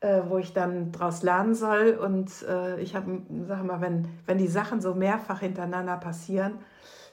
[0.00, 1.98] äh, wo ich dann draus lernen soll.
[2.00, 6.60] Und äh, ich habe, sag mal, wenn, wenn die Sachen so mehrfach hintereinander passieren,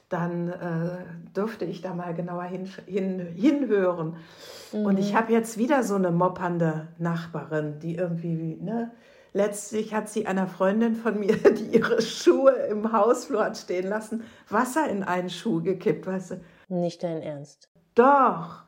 [0.08, 4.16] dann äh, dürfte ich da mal genauer hin, hin, hinhören.
[4.72, 4.86] Mhm.
[4.86, 5.16] Und ich mhm.
[5.16, 8.92] habe jetzt wieder so eine moppernde Nachbarin, die irgendwie, ne,
[9.32, 14.24] letztlich hat sie einer Freundin von mir, die ihre Schuhe im Hausflur hat stehen lassen,
[14.48, 16.40] Wasser in einen Schuh gekippt, weißt du.
[16.68, 17.68] Nicht dein Ernst.
[17.94, 18.62] Doch.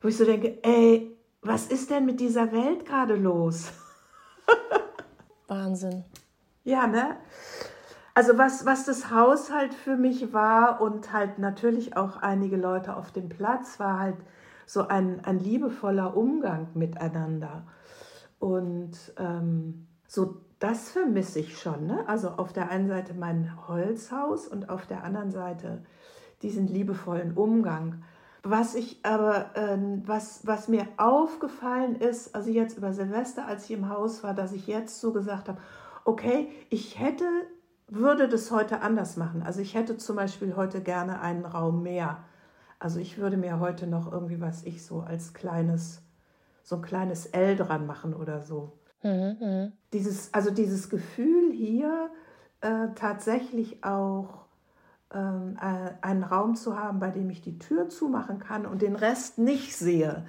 [0.00, 3.72] Wo ich so denke, ey, was ist denn mit dieser Welt gerade los?
[5.48, 6.04] Wahnsinn.
[6.64, 7.16] Ja, ne?
[8.14, 12.96] Also was, was das Haus halt für mich war und halt natürlich auch einige Leute
[12.96, 14.16] auf dem Platz, war halt
[14.66, 17.66] so ein, ein liebevoller Umgang miteinander.
[18.38, 21.86] Und ähm, so das vermisse ich schon.
[21.86, 22.04] Ne?
[22.06, 25.82] Also auf der einen Seite mein Holzhaus und auf der anderen Seite
[26.42, 28.02] diesen liebevollen Umgang.
[28.42, 33.72] Was ich aber, äh, was, was mir aufgefallen ist, also jetzt über Silvester, als ich
[33.72, 35.60] im Haus war, dass ich jetzt so gesagt habe,
[36.04, 37.24] okay, ich hätte,
[37.92, 39.42] würde das heute anders machen.
[39.42, 42.24] Also ich hätte zum Beispiel heute gerne einen Raum mehr.
[42.78, 46.02] Also ich würde mir heute noch irgendwie, was ich so als kleines,
[46.62, 48.72] so ein kleines L dran machen oder so.
[49.02, 49.72] Mhm, mhm.
[49.92, 52.10] Dieses, also dieses Gefühl hier
[52.60, 54.46] äh, tatsächlich auch
[55.12, 58.96] ähm, äh, einen Raum zu haben, bei dem ich die Tür zumachen kann und den
[58.96, 60.24] Rest nicht sehe,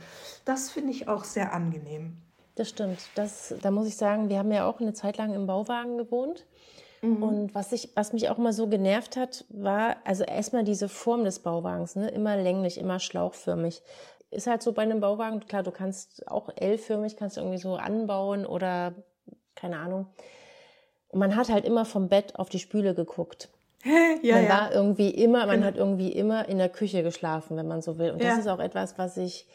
[0.46, 2.18] das finde ich auch sehr angenehm.
[2.56, 3.00] Das stimmt.
[3.16, 6.46] Das, da muss ich sagen, wir haben ja auch eine Zeit lang im Bauwagen gewohnt.
[7.02, 7.24] Mhm.
[7.24, 11.24] Und was, ich, was mich auch immer so genervt hat, war also erstmal diese Form
[11.24, 12.10] des Bauwagens, ne?
[12.10, 13.82] immer länglich, immer schlauchförmig.
[14.30, 17.76] Ist halt so bei einem Bauwagen, klar, du kannst auch L-förmig, kannst du irgendwie so
[17.76, 18.94] anbauen oder
[19.56, 20.08] keine Ahnung.
[21.10, 23.50] Und man hat halt immer vom Bett auf die Spüle geguckt.
[24.22, 24.50] ja, man ja.
[24.50, 25.68] war irgendwie immer, man genau.
[25.68, 28.12] hat irgendwie immer in der Küche geschlafen, wenn man so will.
[28.12, 28.38] Und das ja.
[28.38, 29.48] ist auch etwas, was ich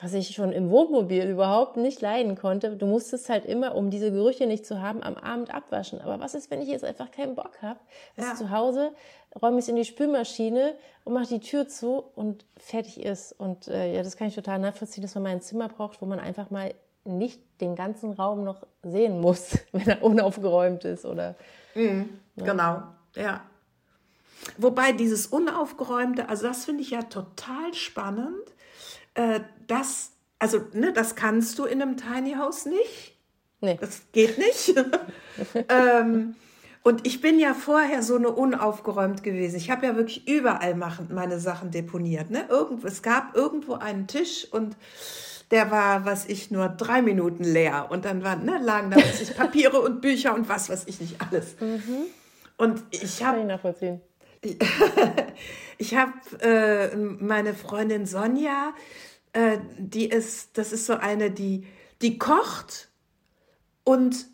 [0.00, 2.76] was ich schon im Wohnmobil überhaupt nicht leiden konnte.
[2.76, 6.02] Du musstest halt immer, um diese Gerüche nicht zu haben, am Abend abwaschen.
[6.02, 7.80] Aber was ist, wenn ich jetzt einfach keinen Bock habe?
[8.16, 8.34] Ja.
[8.34, 8.92] zu Hause
[9.40, 13.32] räume ich es in die Spülmaschine und mache die Tür zu und fertig ist.
[13.32, 16.06] Und äh, ja, das kann ich total nachvollziehen, dass man mal ein Zimmer braucht, wo
[16.06, 21.36] man einfach mal nicht den ganzen Raum noch sehen muss, wenn er unaufgeräumt ist oder.
[21.74, 22.44] Mhm, ja.
[22.44, 22.82] Genau,
[23.14, 23.40] ja.
[24.58, 28.44] Wobei dieses Unaufgeräumte, also das finde ich ja total spannend
[29.14, 33.16] äh, das, also ne, das kannst du in einem Tiny House nicht.
[33.60, 33.78] Nee.
[33.80, 34.74] Das geht nicht.
[35.68, 36.34] ähm,
[36.82, 39.56] und ich bin ja vorher so eine unaufgeräumt gewesen.
[39.56, 42.30] Ich habe ja wirklich überall meine Sachen deponiert.
[42.30, 42.46] Ne?
[42.48, 44.76] Irgendwo, es gab irgendwo einen Tisch und
[45.50, 47.88] der war, was ich, nur drei Minuten leer.
[47.90, 51.00] Und dann waren, ne, lagen da was ich, Papiere und Bücher und was weiß ich
[51.00, 51.56] nicht alles.
[51.60, 52.06] Mhm.
[52.56, 53.38] Und ich habe.
[53.38, 54.00] Kann ich nachvollziehen.
[55.78, 58.74] ich habe äh, meine Freundin Sonja,
[59.36, 61.66] äh, die ist, das ist so eine, die,
[62.00, 62.88] die kocht
[63.84, 64.26] und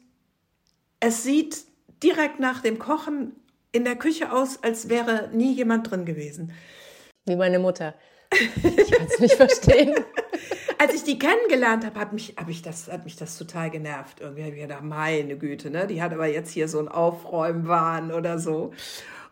[1.01, 1.65] es sieht
[2.03, 3.33] direkt nach dem Kochen
[3.73, 6.53] in der Küche aus, als wäre nie jemand drin gewesen.
[7.27, 7.95] Wie meine Mutter.
[8.31, 9.95] Ich kann es nicht verstehen.
[10.79, 14.21] Als ich die kennengelernt habe, hat mich, hab ich das, hat mich das total genervt.
[14.21, 15.87] Irgendwie habe ich gedacht, meine Güte, ne?
[15.87, 18.73] die hat aber jetzt hier so ein Aufräumwahn oder so.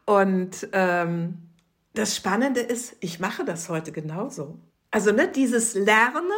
[0.04, 1.38] Und ähm,
[1.94, 4.59] das Spannende ist, ich mache das heute genauso.
[4.90, 6.31] Also ne, dieses Lernen,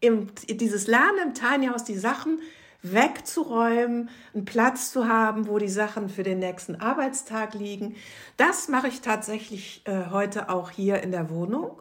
[0.00, 2.40] im, dieses Lernen im Tiny House, die Sachen
[2.82, 7.96] wegzuräumen, einen Platz zu haben, wo die Sachen für den nächsten Arbeitstag liegen.
[8.36, 11.80] Das mache ich tatsächlich äh, heute auch hier in der Wohnung.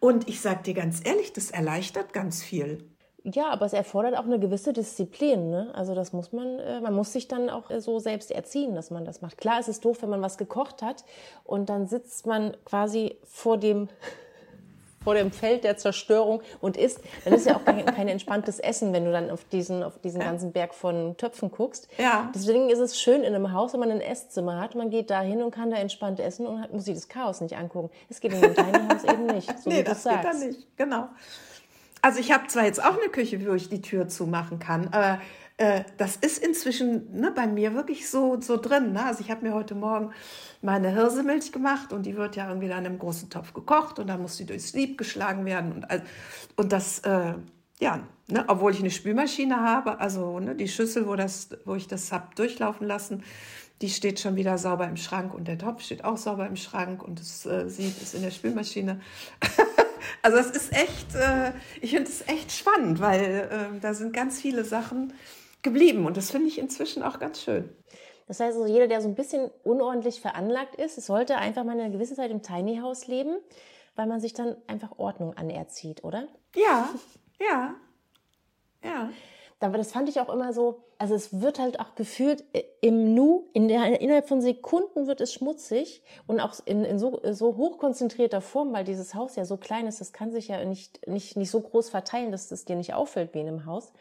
[0.00, 2.86] Und ich sage dir ganz ehrlich, das erleichtert ganz viel.
[3.22, 5.48] Ja, aber es erfordert auch eine gewisse Disziplin.
[5.48, 5.70] Ne?
[5.74, 8.90] Also das muss man, äh, man muss sich dann auch äh, so selbst erziehen, dass
[8.90, 9.38] man das macht.
[9.38, 11.06] Klar, es ist doof, wenn man was gekocht hat
[11.42, 13.88] und dann sitzt man quasi vor dem
[15.04, 18.92] vor dem Feld der Zerstörung und isst, dann ist ja auch kein, kein entspanntes Essen,
[18.92, 20.26] wenn du dann auf diesen, auf diesen ja.
[20.26, 21.88] ganzen Berg von Töpfen guckst.
[21.98, 22.30] Ja.
[22.34, 24.74] Deswegen ist es schön in einem Haus, wenn man ein Esszimmer hat.
[24.74, 27.56] Man geht da hin und kann da entspannt essen und muss sich das Chaos nicht
[27.56, 27.90] angucken.
[28.08, 30.22] Es geht in einem Tiny House eben nicht, so nee, wie das sagst.
[30.22, 31.08] geht da nicht, genau.
[32.02, 35.20] Also ich habe zwar jetzt auch eine Küche, wo ich die Tür zumachen kann, aber
[35.56, 38.92] äh, das ist inzwischen ne, bei mir wirklich so, so drin.
[38.92, 39.04] Ne?
[39.04, 40.12] Also ich habe mir heute Morgen
[40.62, 44.20] meine Hirsemilch gemacht und die wird ja irgendwie dann im großen Topf gekocht und dann
[44.20, 45.86] muss sie durchs Lieb geschlagen werden und,
[46.56, 47.34] und das, äh,
[47.78, 51.86] ja, ne, obwohl ich eine Spülmaschine habe, also ne, die Schüssel, wo, das, wo ich
[51.86, 53.22] das habe durchlaufen lassen,
[53.80, 57.02] die steht schon wieder sauber im Schrank und der Topf steht auch sauber im Schrank
[57.02, 59.00] und das äh, sieht ist in der Spülmaschine.
[60.22, 64.40] also es ist echt, äh, ich finde es echt spannend, weil äh, da sind ganz
[64.40, 65.12] viele Sachen
[65.64, 67.68] geblieben und das finde ich inzwischen auch ganz schön.
[68.28, 71.90] Das heißt also, jeder, der so ein bisschen unordentlich veranlagt ist, sollte einfach mal eine
[71.90, 73.36] gewisse Zeit im Tiny House leben,
[73.96, 76.28] weil man sich dann einfach Ordnung anerzieht, oder?
[76.54, 76.88] Ja,
[77.40, 77.74] ja,
[78.82, 79.10] ja.
[79.60, 82.44] Aber das fand ich auch immer so, also es wird halt auch gefühlt
[82.82, 87.20] im Nu, in der, innerhalb von Sekunden wird es schmutzig und auch in, in so,
[87.30, 91.06] so hochkonzentrierter Form, weil dieses Haus ja so klein ist, das kann sich ja nicht,
[91.06, 93.94] nicht, nicht so groß verteilen, dass das dir nicht auffällt wie in einem Haus.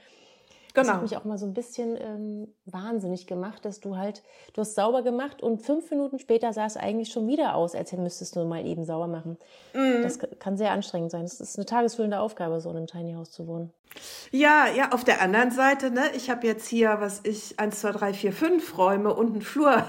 [0.73, 0.87] Genau.
[0.87, 4.61] Das hat mich auch mal so ein bisschen ähm, wahnsinnig gemacht, dass du halt, du
[4.61, 8.35] hast sauber gemacht und fünf Minuten später sah es eigentlich schon wieder aus, als müsstest
[8.35, 9.37] du mal eben sauber machen.
[9.73, 10.01] Mhm.
[10.01, 11.23] Das kann sehr anstrengend sein.
[11.23, 13.71] Das ist eine tagesfüllende Aufgabe, so in einem Tiny House zu wohnen.
[14.31, 17.91] Ja, ja, auf der anderen Seite, ne, ich habe jetzt hier, was ich, eins, zwei,
[17.91, 19.83] drei, vier, fünf Räume und einen Flur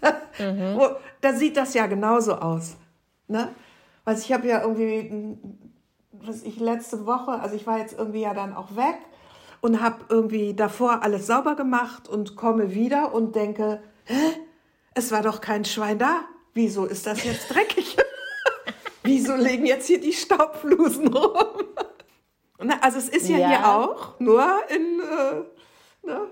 [0.38, 0.80] Mhm.
[1.20, 2.76] Da sieht das ja genauso aus.
[3.26, 3.48] Ne?
[4.04, 5.38] Also ich habe ja irgendwie,
[6.12, 8.96] was ich letzte Woche, also ich war jetzt irgendwie ja dann auch weg
[9.60, 14.14] und habe irgendwie davor alles sauber gemacht und komme wieder und denke, Hä?
[14.94, 16.24] es war doch kein Schwein da.
[16.54, 17.96] Wieso ist das jetzt dreckig?
[19.02, 21.64] Wieso liegen jetzt hier die Staubflusen rum?
[22.80, 23.48] Also es ist ja, ja.
[23.48, 26.26] hier auch, nur in, äh, ne?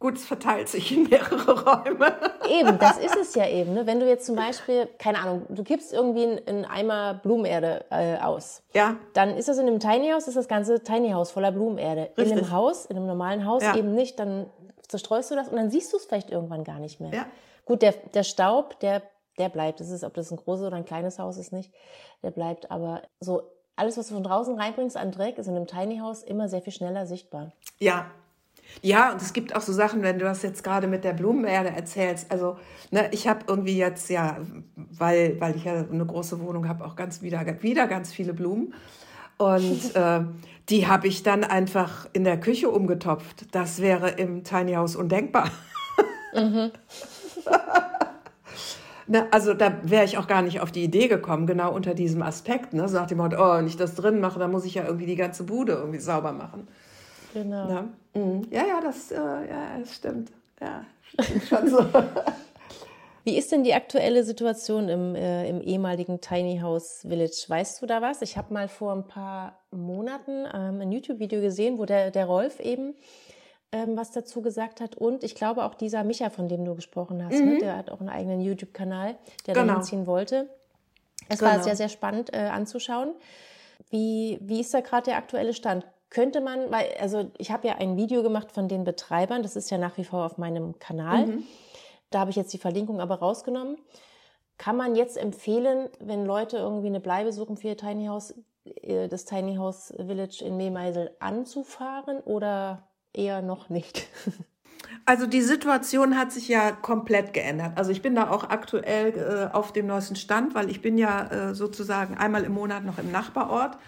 [0.00, 2.16] Gut, es verteilt sich in mehrere Räume.
[2.48, 3.74] Eben, das ist es ja eben.
[3.74, 3.86] Ne?
[3.86, 8.62] Wenn du jetzt zum Beispiel, keine Ahnung, du kippst irgendwie einen Eimer Blumenerde äh, aus.
[8.74, 8.96] Ja.
[9.12, 12.10] Dann ist das in einem Tiny House, ist das ganze Tiny House voller Blumenerde.
[12.16, 12.32] Richtig.
[12.32, 13.76] In einem Haus, in einem normalen Haus ja.
[13.76, 14.18] eben nicht.
[14.18, 14.46] Dann
[14.88, 17.12] zerstreust du das und dann siehst du es vielleicht irgendwann gar nicht mehr.
[17.12, 17.26] Ja.
[17.66, 19.02] Gut, der, der Staub, der,
[19.38, 19.80] der bleibt.
[19.80, 21.72] Das ist, ob das ein großes oder ein kleines Haus ist, nicht.
[22.22, 22.70] Der bleibt.
[22.70, 23.42] Aber so
[23.76, 26.62] alles, was du von draußen reinbringst an Dreck, ist in einem Tiny House immer sehr
[26.62, 27.52] viel schneller sichtbar.
[27.78, 28.10] Ja.
[28.82, 31.70] Ja, und es gibt auch so Sachen, wenn du das jetzt gerade mit der Blumenerde
[31.70, 32.30] erzählst.
[32.30, 32.58] Also,
[32.90, 34.38] ne, ich habe irgendwie jetzt ja,
[34.76, 38.74] weil, weil ich ja eine große Wohnung habe, auch ganz wieder, wieder ganz viele Blumen.
[39.36, 40.20] Und äh,
[40.68, 43.54] die habe ich dann einfach in der Küche umgetopft.
[43.54, 45.50] Das wäre im Tiny House undenkbar.
[46.34, 46.70] Mhm.
[49.06, 52.22] ne, also da wäre ich auch gar nicht auf die Idee gekommen, genau unter diesem
[52.22, 52.72] Aspekt.
[52.72, 52.88] Ne?
[52.88, 55.06] So nach dem Motto, oh, wenn ich das drin mache, dann muss ich ja irgendwie
[55.06, 56.68] die ganze Bude irgendwie sauber machen.
[57.32, 57.66] Genau.
[57.66, 57.88] Ne?
[58.14, 58.46] Mhm.
[58.50, 60.30] Ja, ja, das, äh, ja, das stimmt.
[60.60, 60.84] Ja,
[61.48, 61.78] schon so.
[63.24, 67.44] Wie ist denn die aktuelle Situation im, äh, im ehemaligen Tiny House Village?
[67.46, 68.22] Weißt du da was?
[68.22, 72.60] Ich habe mal vor ein paar Monaten ähm, ein YouTube-Video gesehen, wo der, der Rolf
[72.60, 72.94] eben
[73.72, 74.96] ähm, was dazu gesagt hat.
[74.96, 77.42] Und ich glaube auch dieser Micha, von dem du gesprochen hast, ne?
[77.42, 77.52] mhm.
[77.52, 77.58] ne?
[77.58, 79.16] der hat auch einen eigenen YouTube-Kanal,
[79.46, 79.66] der genau.
[79.66, 80.48] da hinziehen wollte.
[81.28, 81.52] Es genau.
[81.52, 83.14] war sehr, sehr spannend äh, anzuschauen.
[83.90, 85.86] Wie, wie ist da gerade der aktuelle Stand?
[86.10, 89.70] Könnte man, weil, also ich habe ja ein Video gemacht von den Betreibern, das ist
[89.70, 91.26] ja nach wie vor auf meinem Kanal.
[91.26, 91.44] Mhm.
[92.10, 93.76] Da habe ich jetzt die Verlinkung aber rausgenommen.
[94.58, 99.08] Kann man jetzt empfehlen, wenn Leute irgendwie eine Bleibe suchen für ihr Tiny House, äh,
[99.08, 104.08] das Tiny House Village in Mehmeisel anzufahren oder eher noch nicht?
[105.04, 107.72] Also die Situation hat sich ja komplett geändert.
[107.76, 111.50] Also ich bin da auch aktuell äh, auf dem neuesten Stand, weil ich bin ja
[111.50, 113.78] äh, sozusagen einmal im Monat noch im Nachbarort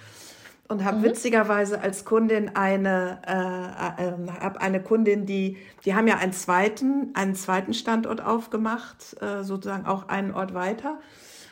[0.68, 1.02] und habe mhm.
[1.04, 7.10] witzigerweise als Kundin eine, äh, äh, hab eine Kundin, die, die haben ja einen zweiten,
[7.14, 10.98] einen zweiten Standort aufgemacht, äh, sozusagen auch einen Ort weiter.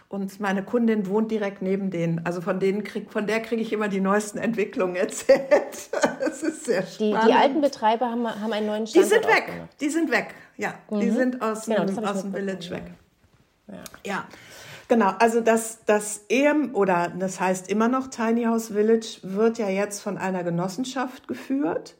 [0.09, 2.27] Und meine Kundin wohnt direkt neben denen.
[2.27, 5.91] Also von denen krieg, von der kriege ich immer die neuesten Entwicklungen erzählt.
[6.21, 7.23] Das ist sehr spannend.
[7.23, 9.53] Die, die alten Betreiber haben, haben einen neuen Standort Die sind weg.
[9.81, 10.35] Die sind weg.
[10.57, 11.01] Ja, mhm.
[11.01, 12.83] die sind aus, genau, dem, aus dem Village weg.
[13.67, 13.75] Ja.
[14.05, 14.25] ja.
[14.91, 19.69] Genau, also das, das EM oder das heißt immer noch Tiny House Village wird ja
[19.69, 21.95] jetzt von einer Genossenschaft geführt.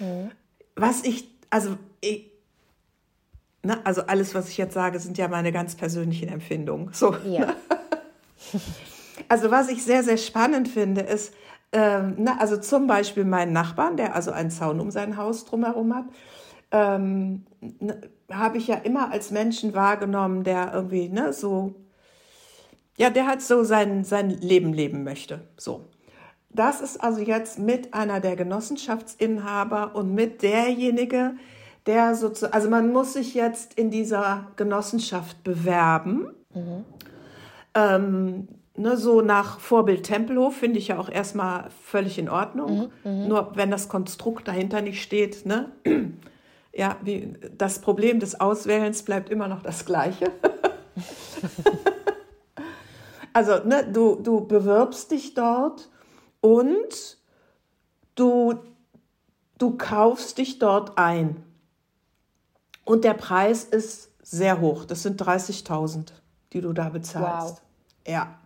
[0.00, 0.32] Mhm.
[0.74, 2.32] Was ich, also ich,
[3.62, 6.90] na, also alles, was ich jetzt sage, sind ja meine ganz persönlichen Empfindungen.
[6.92, 7.14] So.
[7.24, 7.54] Ja.
[9.28, 11.34] also was ich sehr, sehr spannend finde, ist,
[11.70, 15.94] ähm, na, also zum Beispiel meinen Nachbarn, der also einen Zaun um sein Haus drumherum
[15.94, 16.06] hat,
[16.72, 17.46] ähm,
[18.28, 21.76] habe ich ja immer als Menschen wahrgenommen, der irgendwie ne, so
[22.96, 25.40] ja, der hat so sein, sein Leben leben möchte.
[25.56, 25.86] So.
[26.50, 31.34] Das ist also jetzt mit einer der Genossenschaftsinhaber und mit derjenige,
[31.86, 36.28] der sozusagen, also man muss sich jetzt in dieser Genossenschaft bewerben.
[36.54, 36.84] Mhm.
[37.74, 42.92] Ähm, ne, so nach Vorbild Tempelhof finde ich ja auch erstmal völlig in Ordnung.
[43.02, 43.26] Mhm, mh.
[43.26, 45.72] Nur wenn das Konstrukt dahinter nicht steht, ne?
[46.72, 50.30] ja, wie, das Problem des Auswählens bleibt immer noch das gleiche.
[53.34, 55.90] Also, ne, du, du bewirbst dich dort
[56.40, 57.18] und
[58.14, 58.54] du,
[59.58, 61.42] du kaufst dich dort ein.
[62.84, 64.84] Und der Preis ist sehr hoch.
[64.84, 66.12] Das sind 30.000,
[66.52, 67.56] die du da bezahlst.
[67.56, 67.62] Wow.
[68.06, 68.38] Ja,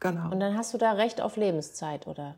[0.00, 0.30] genau.
[0.30, 2.34] Und dann hast du da Recht auf Lebenszeit, oder?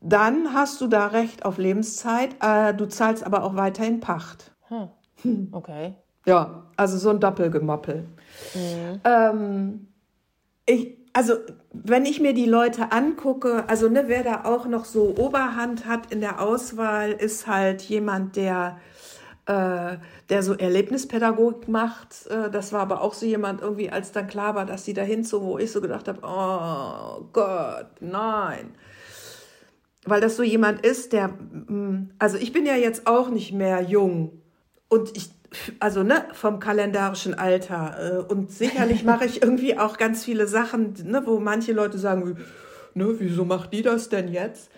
[0.00, 2.36] Dann hast du da Recht auf Lebenszeit.
[2.40, 4.52] Äh, du zahlst aber auch weiterhin Pacht.
[4.68, 4.88] Hm.
[5.52, 5.94] Okay.
[6.26, 8.06] Ja, also so ein Doppelgemoppel.
[8.54, 9.00] Mhm.
[9.02, 9.88] Ähm,
[10.66, 11.34] ich, also
[11.72, 16.12] wenn ich mir die Leute angucke, also ne, wer da auch noch so Oberhand hat
[16.12, 18.78] in der Auswahl, ist halt jemand, der
[19.46, 19.96] äh,
[20.28, 22.28] der so Erlebnispädagogik macht.
[22.28, 25.02] Äh, das war aber auch so jemand irgendwie, als dann klar war, dass sie da
[25.02, 28.76] hinzog, wo ich so gedacht habe, oh Gott, nein.
[30.04, 33.82] Weil das so jemand ist, der, mm, also ich bin ja jetzt auch nicht mehr
[33.82, 34.40] jung
[34.88, 35.30] und ich
[35.80, 38.26] also ne, vom kalendarischen Alter.
[38.28, 42.38] Äh, und sicherlich mache ich irgendwie auch ganz viele Sachen, ne, wo manche Leute sagen,
[42.94, 44.70] ne, wieso macht die das denn jetzt?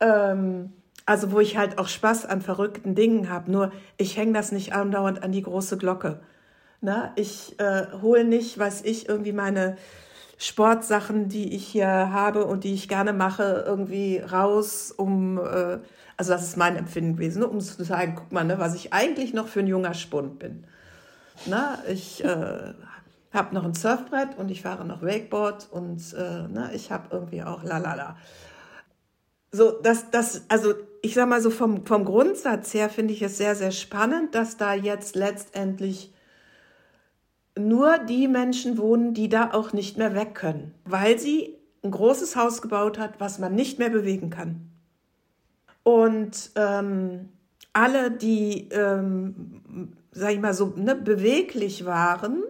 [0.00, 0.72] Ähm,
[1.06, 3.50] also wo ich halt auch Spaß an verrückten Dingen habe.
[3.50, 6.20] Nur ich hänge das nicht andauernd an die große Glocke.
[6.80, 9.76] Na, ich äh, hole nicht, weiß ich, irgendwie meine
[10.38, 15.78] Sportsachen, die ich hier habe und die ich gerne mache, irgendwie raus, um, äh,
[16.20, 18.92] also das ist mein Empfinden gewesen, ne, um zu sagen, guck mal, ne, was ich
[18.92, 20.64] eigentlich noch für ein junger Spund bin.
[21.46, 22.74] Na, ich äh,
[23.32, 27.42] habe noch ein Surfbrett und ich fahre noch Wakeboard und äh, ne, ich habe irgendwie
[27.42, 28.18] auch lalala.
[29.50, 33.38] So, das, das, also ich sag mal so vom, vom Grundsatz her finde ich es
[33.38, 36.12] sehr, sehr spannend, dass da jetzt letztendlich
[37.58, 42.36] nur die Menschen wohnen, die da auch nicht mehr weg können, weil sie ein großes
[42.36, 44.69] Haus gebaut hat, was man nicht mehr bewegen kann.
[45.82, 47.28] Und ähm,
[47.72, 52.42] alle, die, ähm, sag ich mal so, ne, beweglich waren,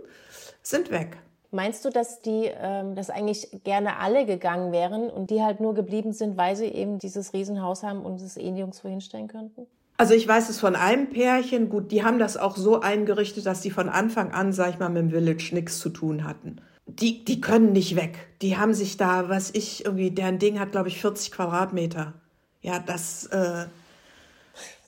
[0.62, 1.18] sind weg.
[1.52, 5.74] Meinst du, dass die, ähm, dass eigentlich gerne alle gegangen wären und die halt nur
[5.74, 9.66] geblieben sind, weil sie eben dieses Riesenhaus haben und es eh nirgendwo hinstellen könnten?
[9.96, 13.60] Also ich weiß es von einem Pärchen, gut, die haben das auch so eingerichtet, dass
[13.60, 16.56] die von Anfang an, sag ich mal, mit dem Village nichts zu tun hatten.
[16.86, 18.16] Die, die können nicht weg.
[18.40, 22.14] Die haben sich da, was ich irgendwie, deren Ding hat, glaube ich, 40 Quadratmeter.
[22.60, 23.26] Ja, das.
[23.26, 23.66] Äh,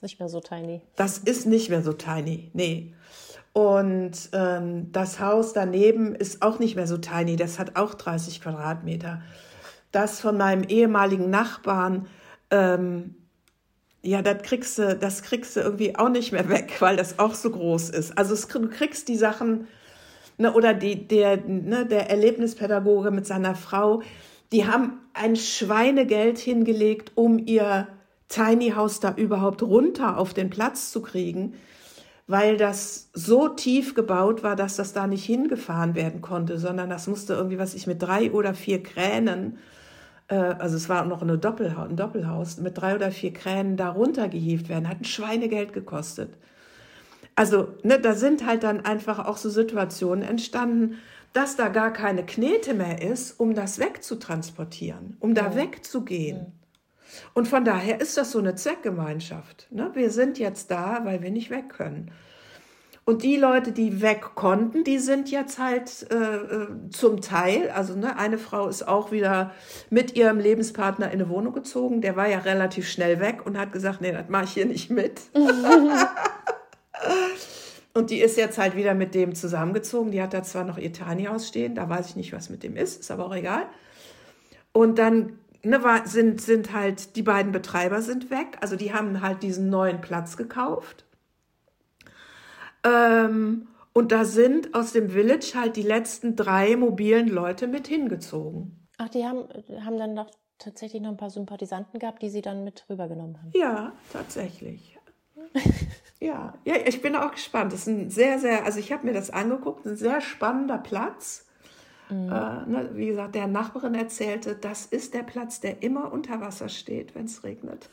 [0.01, 0.81] nicht mehr so tiny.
[0.95, 2.93] Das ist nicht mehr so tiny, nee.
[3.53, 8.41] Und ähm, das Haus daneben ist auch nicht mehr so tiny, das hat auch 30
[8.41, 9.21] Quadratmeter.
[9.91, 12.07] Das von meinem ehemaligen Nachbarn,
[12.51, 13.15] ähm,
[14.01, 17.35] ja, das kriegst, du, das kriegst du irgendwie auch nicht mehr weg, weil das auch
[17.35, 18.17] so groß ist.
[18.17, 19.67] Also es, du kriegst die Sachen,
[20.37, 24.01] ne, oder die, der, ne, der Erlebnispädagoge mit seiner Frau,
[24.53, 27.87] die haben ein Schweinegeld hingelegt, um ihr
[28.29, 31.53] Tiny House da überhaupt runter auf den Platz zu kriegen
[32.27, 37.07] weil das so tief gebaut war, dass das da nicht hingefahren werden konnte, sondern das
[37.07, 39.57] musste irgendwie, was ich mit drei oder vier Kränen,
[40.29, 43.89] äh, also es war noch eine Doppelhaus, ein Doppelhaus, mit drei oder vier Kränen da
[43.89, 46.37] runtergehievt werden, hat ein Schweinegeld gekostet.
[47.35, 50.97] Also, ne, da sind halt dann einfach auch so Situationen entstanden,
[51.33, 55.55] dass da gar keine Knete mehr ist, um das wegzutransportieren, um da ja.
[55.55, 56.37] wegzugehen.
[56.37, 56.45] Ja.
[57.33, 59.67] Und von daher ist das so eine Zweckgemeinschaft.
[59.71, 59.91] Ne?
[59.93, 62.11] Wir sind jetzt da, weil wir nicht weg können.
[63.05, 67.95] Und die Leute, die weg konnten, die sind jetzt halt äh, äh, zum Teil, also
[67.95, 69.51] ne, eine Frau ist auch wieder
[69.89, 71.99] mit ihrem Lebenspartner in eine Wohnung gezogen.
[71.99, 74.89] Der war ja relativ schnell weg und hat gesagt, nee, das mache ich hier nicht
[74.89, 75.19] mit.
[77.93, 80.11] und die ist jetzt halt wieder mit dem zusammengezogen.
[80.11, 82.75] Die hat da zwar noch ihr Tiny ausstehen, da weiß ich nicht, was mit dem
[82.75, 83.67] ist, ist aber auch egal.
[84.71, 88.57] Und dann ne, war, sind, sind halt, die beiden Betreiber sind weg.
[88.61, 91.05] Also die haben halt diesen neuen Platz gekauft.
[92.83, 98.87] Ähm, und da sind aus dem Village halt die letzten drei mobilen Leute mit hingezogen.
[98.97, 99.47] Ach, die haben,
[99.85, 103.51] haben dann noch tatsächlich noch ein paar Sympathisanten gehabt, die sie dann mit rübergenommen haben.
[103.53, 104.97] Ja, tatsächlich.
[106.23, 107.73] ja, ja, ich bin auch gespannt.
[107.73, 111.45] Das ist ein sehr, sehr, also ich habe mir das angeguckt, ein sehr spannender Platz.
[112.09, 112.31] Mhm.
[112.31, 116.69] Äh, ne, wie gesagt, der Nachbarin erzählte, das ist der Platz, der immer unter Wasser
[116.69, 117.89] steht, wenn es regnet.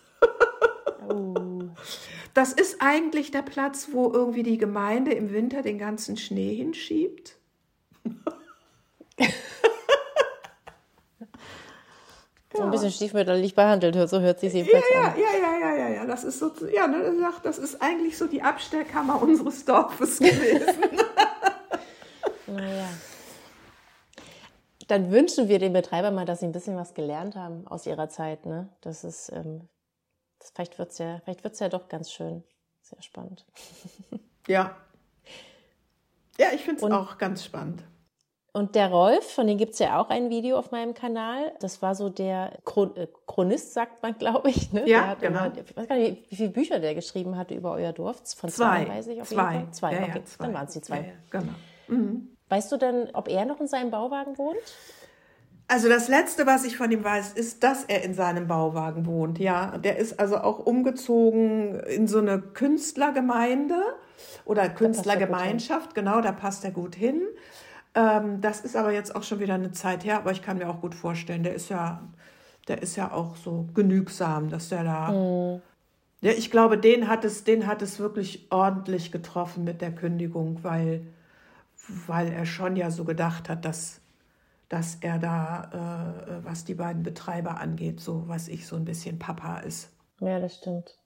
[1.09, 1.63] oh.
[2.33, 7.37] Das ist eigentlich der Platz, wo irgendwie die Gemeinde im Winter den ganzen Schnee hinschiebt.
[12.61, 15.15] So ein bisschen stiefmütterlich behandelt, so hört sich jedenfalls ja, an.
[15.17, 18.43] Ja, ja, ja, ja, ja, das ist so, ja, ne, das ist eigentlich so die
[18.43, 20.75] Abstellkammer unseres Dorfes gewesen.
[22.47, 22.89] naja
[24.91, 28.09] dann wünschen wir den Betreibern mal, dass sie ein bisschen was gelernt haben aus ihrer
[28.09, 28.45] Zeit.
[28.45, 28.69] Ne?
[28.81, 29.69] Das ist, ähm,
[30.41, 31.21] das, vielleicht wird es ja,
[31.61, 32.43] ja doch ganz schön.
[32.83, 33.47] Sehr spannend.
[34.49, 34.77] Ja.
[36.39, 37.85] Ja, ich finde es auch ganz spannend.
[38.53, 41.53] Und der Rolf, von dem gibt es ja auch ein Video auf meinem Kanal.
[41.61, 44.73] Das war so der äh, Chronist, sagt man, glaube ich.
[44.73, 44.89] Ne?
[44.89, 45.47] Ja, genau.
[45.47, 48.23] Immer, ich weiß gar nicht, wie viele Bücher der geschrieben hatte über euer Dorf.
[48.37, 49.53] Von zwei, zwei weiß ich auf zwei.
[49.53, 49.73] jeden Fall.
[49.73, 50.13] Zwei, ja, okay.
[50.17, 50.45] Ja, zwei.
[50.45, 50.97] Dann waren es die zwei.
[50.97, 51.53] Ja, genau.
[51.87, 52.37] Mhm.
[52.49, 54.59] Weißt du denn, ob er noch in seinem Bauwagen wohnt?
[55.69, 59.39] Also das Letzte, was ich von ihm weiß, ist, dass er in seinem Bauwagen wohnt.
[59.39, 63.81] Ja, der ist also auch umgezogen in so eine Künstlergemeinde
[64.45, 65.95] oder Künstlergemeinschaft.
[65.95, 67.23] Genau, da passt er gut hin.
[67.95, 70.69] Ähm, das ist aber jetzt auch schon wieder eine Zeit her, aber ich kann mir
[70.69, 72.03] auch gut vorstellen, der ist ja,
[72.69, 75.13] der ist ja auch so genügsam, dass der da.
[75.13, 75.63] Mhm.
[76.23, 80.63] Ja, ich glaube, den hat es, den hat es wirklich ordentlich getroffen mit der Kündigung,
[80.63, 81.07] weil
[82.07, 84.01] weil er schon ja so gedacht hat, dass,
[84.69, 89.19] dass er da, äh, was die beiden Betreiber angeht, so was ich so ein bisschen
[89.19, 89.91] Papa ist.
[90.21, 90.99] Ja, das stimmt.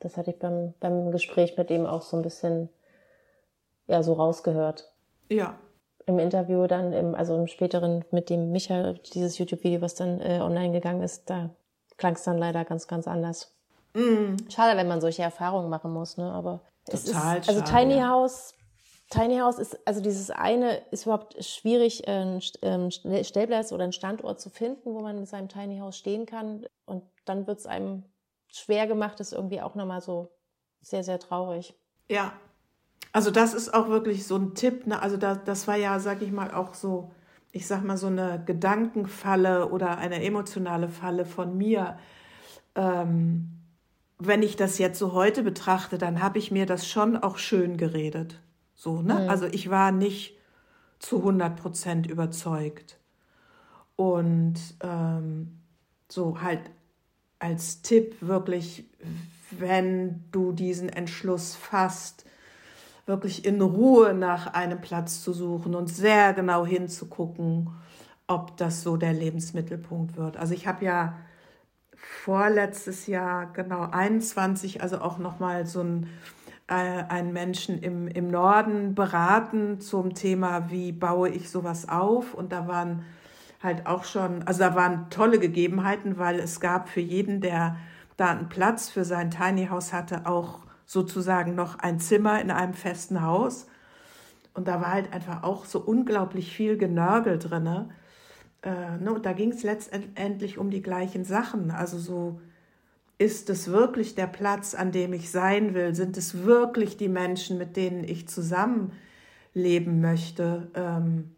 [0.00, 2.68] Das hatte ich beim, beim Gespräch mit ihm auch so ein bisschen
[3.86, 4.91] ja, so rausgehört.
[5.32, 5.58] Ja.
[6.06, 10.40] Im Interview dann, im, also im späteren mit dem Micha, dieses YouTube-Video, was dann äh,
[10.40, 11.50] online gegangen ist, da
[11.96, 13.54] klang es dann leider ganz, ganz anders.
[13.94, 14.36] Mm.
[14.48, 16.32] Schade, wenn man solche Erfahrungen machen muss, ne?
[16.32, 17.14] Aber Total es ist,
[17.48, 18.08] also schade, Tiny ja.
[18.08, 18.54] House
[19.12, 24.40] Tiny House ist, also dieses eine ist überhaupt schwierig, einen ähm, Stellplatz oder einen Standort
[24.40, 26.64] zu finden, wo man mit seinem Tiny House stehen kann.
[26.86, 28.04] Und dann wird es einem
[28.48, 30.30] schwer gemacht, ist irgendwie auch nochmal so
[30.80, 31.74] sehr, sehr traurig.
[32.08, 32.32] Ja,
[33.12, 34.86] also das ist auch wirklich so ein Tipp.
[34.86, 35.00] Ne?
[35.00, 37.12] Also da, das war ja, sag ich mal, auch so,
[37.52, 41.98] ich sag mal, so eine Gedankenfalle oder eine emotionale Falle von mir.
[42.74, 43.50] Ähm,
[44.18, 47.76] wenn ich das jetzt so heute betrachte, dann habe ich mir das schon auch schön
[47.76, 48.40] geredet.
[48.74, 49.14] So, ne?
[49.14, 49.30] Mhm.
[49.30, 50.38] Also ich war nicht
[50.98, 52.98] zu 100 Prozent überzeugt.
[53.96, 55.58] Und ähm,
[56.08, 56.70] so halt
[57.38, 58.86] als Tipp wirklich,
[59.50, 62.24] wenn du diesen Entschluss fasst,
[63.06, 67.70] wirklich in Ruhe nach einem Platz zu suchen und sehr genau hinzugucken,
[68.26, 70.36] ob das so der Lebensmittelpunkt wird.
[70.36, 71.16] Also ich habe ja
[71.96, 76.08] vorletztes Jahr genau 21, also auch noch mal so ein
[76.68, 82.34] äh, einen Menschen im, im Norden beraten zum Thema, wie baue ich sowas auf.
[82.34, 83.04] Und da waren
[83.62, 87.76] halt auch schon, also da waren tolle Gegebenheiten, weil es gab für jeden, der
[88.16, 90.60] da einen Platz für sein Tiny House hatte, auch
[90.92, 93.66] sozusagen noch ein Zimmer in einem festen Haus.
[94.52, 97.90] Und da war halt einfach auch so unglaublich viel Genörgel drin.
[98.62, 99.14] Äh, ne?
[99.14, 101.70] Und da ging es letztendlich um die gleichen Sachen.
[101.70, 102.40] Also so,
[103.16, 105.94] ist es wirklich der Platz, an dem ich sein will?
[105.94, 110.68] Sind es wirklich die Menschen, mit denen ich zusammenleben möchte?
[110.74, 111.34] Ähm,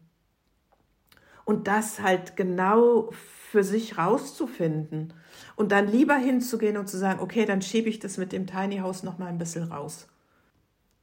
[1.45, 3.09] und das halt genau
[3.51, 5.13] für sich rauszufinden
[5.55, 8.77] und dann lieber hinzugehen und zu sagen, okay, dann schiebe ich das mit dem Tiny
[8.77, 10.07] House noch mal ein bisschen raus.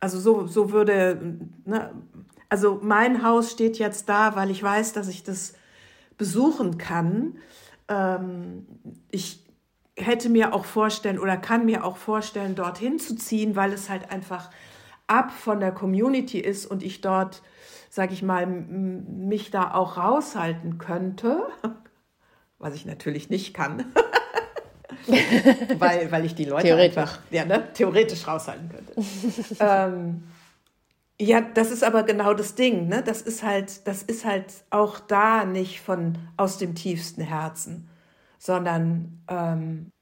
[0.01, 1.93] Also so, so würde, ne,
[2.49, 5.55] also mein Haus steht jetzt da, weil ich weiß, dass ich das
[6.19, 7.39] besuchen kann.
[7.89, 8.67] Ähm,
[9.11, 9.45] ich
[9.97, 14.11] hätte mir auch vorstellen oder kann mir auch vorstellen, dorthin zu ziehen, weil es halt
[14.11, 14.51] einfach
[15.07, 17.43] ab von der Community ist und ich dort,
[17.91, 21.47] sag ich mal, mich da auch raushalten könnte,
[22.59, 23.85] was ich natürlich nicht kann.
[25.79, 28.95] weil, weil ich die Leute einfach ja, ne, theoretisch raushalten könnte.
[29.61, 30.23] ähm,
[31.21, 33.03] ja, das ist aber genau das Ding, ne?
[33.03, 37.89] Das ist halt, das ist halt auch da nicht von aus dem tiefsten Herzen,
[38.39, 39.93] sondern ähm,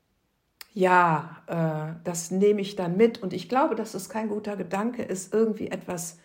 [0.72, 3.22] ja, äh, das nehme ich dann mit.
[3.22, 6.18] Und ich glaube, dass es kein guter Gedanke ist, irgendwie etwas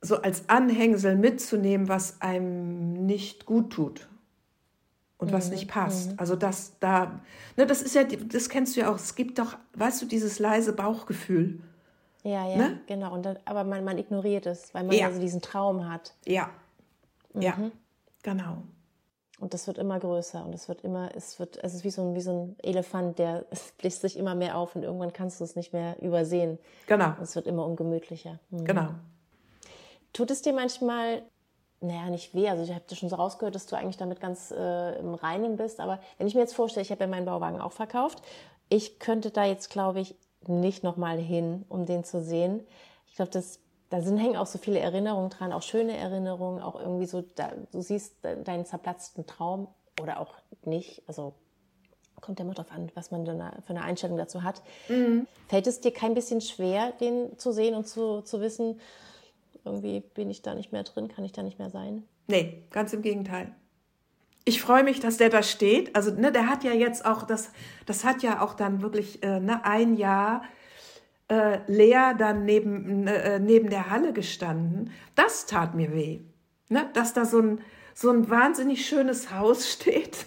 [0.00, 4.08] so als Anhängsel mitzunehmen, was einem nicht gut tut
[5.22, 5.52] und was mhm.
[5.52, 6.12] nicht passt.
[6.12, 6.18] Mhm.
[6.18, 7.20] Also das da,
[7.56, 8.96] ne, das ist ja, das kennst du ja auch.
[8.96, 11.60] Es gibt doch, weißt du, dieses leise Bauchgefühl.
[12.24, 12.80] Ja, ja, ne?
[12.86, 13.14] genau.
[13.14, 15.06] Und dann, aber man, man ignoriert es, weil man ja.
[15.06, 16.14] also diesen Traum hat.
[16.26, 16.50] Ja,
[17.32, 17.42] mhm.
[17.42, 17.56] ja,
[18.22, 18.58] genau.
[19.40, 22.02] Und das wird immer größer und es wird immer, es wird, es ist wie so
[22.02, 23.44] ein, wie so ein Elefant, der
[23.78, 26.58] bläst sich immer mehr auf und irgendwann kannst du es nicht mehr übersehen.
[26.86, 27.08] Genau.
[27.08, 28.38] Und es wird immer ungemütlicher.
[28.50, 28.64] Mhm.
[28.64, 28.88] Genau.
[30.12, 31.22] Tut es dir manchmal,
[31.82, 34.50] naja, nicht weh, also ich habe dir schon so rausgehört, dass du eigentlich damit ganz
[34.50, 37.60] äh, im Reinen bist, aber wenn ich mir jetzt vorstelle, ich habe ja meinen Bauwagen
[37.60, 38.22] auch verkauft,
[38.68, 40.14] ich könnte da jetzt, glaube ich,
[40.46, 42.66] nicht nochmal hin, um den zu sehen.
[43.06, 43.60] Ich glaube, das
[43.92, 47.50] da sind, hängen auch so viele Erinnerungen dran, auch schöne Erinnerungen, auch irgendwie so, da,
[47.72, 49.68] du siehst deinen zerplatzten Traum
[50.00, 50.32] oder auch
[50.64, 51.02] nicht.
[51.06, 51.34] Also
[52.22, 54.62] kommt ja immer darauf an, was man dann für eine Einstellung dazu hat.
[54.88, 55.26] Mhm.
[55.48, 58.80] Fällt es dir kein bisschen schwer, den zu sehen und zu, zu wissen,
[59.64, 62.04] irgendwie bin ich da nicht mehr drin, kann ich da nicht mehr sein?
[62.26, 63.54] Nee, ganz im Gegenteil.
[64.44, 65.94] Ich freue mich, dass der da steht.
[65.94, 67.50] Also, ne, der hat ja jetzt auch, das,
[67.86, 70.42] das hat ja auch dann wirklich äh, ne, ein Jahr
[71.28, 74.90] äh, leer dann neben, äh, neben der Halle gestanden.
[75.14, 76.20] Das tat mir weh.
[76.68, 76.88] Ne?
[76.94, 77.60] Dass da so ein,
[77.94, 80.26] so ein wahnsinnig schönes Haus steht,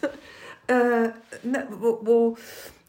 [0.67, 1.09] äh,
[1.43, 1.67] ne?
[1.71, 2.37] wo, wo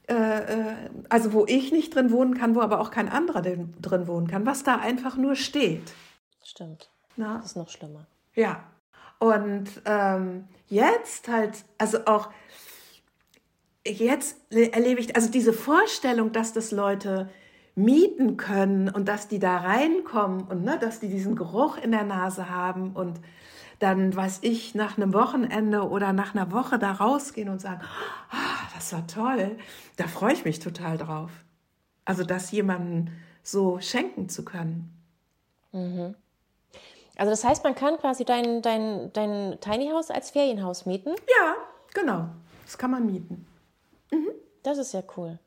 [0.08, 0.74] äh, äh,
[1.08, 4.46] also wo ich nicht drin wohnen kann, wo aber auch kein anderer drin wohnen kann,
[4.46, 5.92] was da einfach nur steht.
[6.46, 6.90] Stimmt.
[7.16, 7.38] Na?
[7.38, 8.06] Das ist noch schlimmer.
[8.34, 8.62] Ja.
[9.18, 12.30] Und ähm, jetzt halt, also auch
[13.84, 17.28] jetzt erlebe ich, also diese Vorstellung, dass das Leute
[17.74, 22.04] mieten können und dass die da reinkommen und ne, dass die diesen Geruch in der
[22.04, 23.20] Nase haben und
[23.78, 27.82] dann, weiß ich, nach einem Wochenende oder nach einer Woche da rausgehen und sagen,
[28.30, 29.58] ah, das war toll,
[29.96, 31.30] da freue ich mich total drauf.
[32.04, 34.92] Also das jemandem so schenken zu können.
[35.72, 36.14] Mhm.
[37.16, 41.10] Also das heißt, man kann quasi dein, dein, dein Tiny House als Ferienhaus mieten?
[41.38, 41.54] Ja,
[41.94, 42.28] genau.
[42.64, 43.46] Das kann man mieten.
[44.10, 44.30] Mhm.
[44.62, 45.38] Das ist ja cool.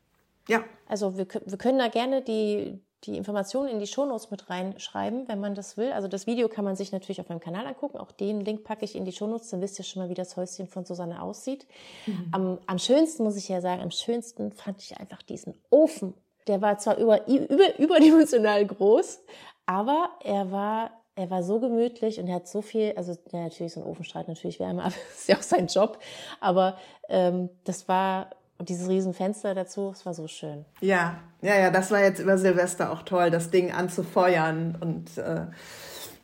[0.48, 0.64] Ja.
[0.88, 5.40] Also wir, wir können da gerne die, die Informationen in die Shownotes mit reinschreiben, wenn
[5.40, 5.92] man das will.
[5.92, 7.98] Also das Video kann man sich natürlich auf meinem Kanal angucken.
[7.98, 10.36] Auch den Link packe ich in die Shownotes, dann wisst ihr schon mal, wie das
[10.36, 11.66] Häuschen von Susanne aussieht.
[12.06, 12.28] Mhm.
[12.32, 16.14] Am, am schönsten, muss ich ja sagen, am schönsten fand ich einfach diesen Ofen.
[16.46, 19.20] Der war zwar über, über, überdimensional groß,
[19.66, 20.90] Aber er war,
[21.20, 24.26] er war so gemütlich und er hat so viel, also ja, natürlich so ein Ofenstreit
[24.26, 25.98] natürlich Wärme, aber das ist ja auch sein Job.
[26.40, 26.76] Aber
[27.08, 30.66] ähm, das war und dieses Riesenfenster dazu, es war so schön.
[30.82, 35.46] Ja, ja, ja, das war jetzt über Silvester auch toll, das Ding anzufeuern und äh,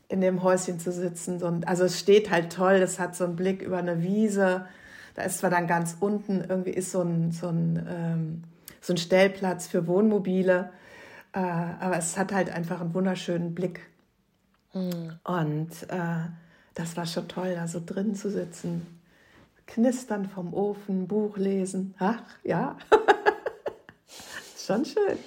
[0.08, 1.42] in dem Häuschen zu sitzen.
[1.42, 4.66] Und, also es steht halt toll, es hat so einen Blick über eine Wiese.
[5.14, 8.42] Da ist zwar dann ganz unten irgendwie ist so ein, so ein, ähm,
[8.82, 10.70] so ein Stellplatz für Wohnmobile,
[11.32, 13.80] äh, aber es hat halt einfach einen wunderschönen Blick.
[14.76, 15.18] Mhm.
[15.24, 16.28] Und äh,
[16.74, 18.96] das war schon toll, da so drin zu sitzen
[19.66, 21.94] Knistern vom Ofen, Buch lesen.
[21.98, 22.76] Ach, ja.
[24.56, 25.18] Schon schön.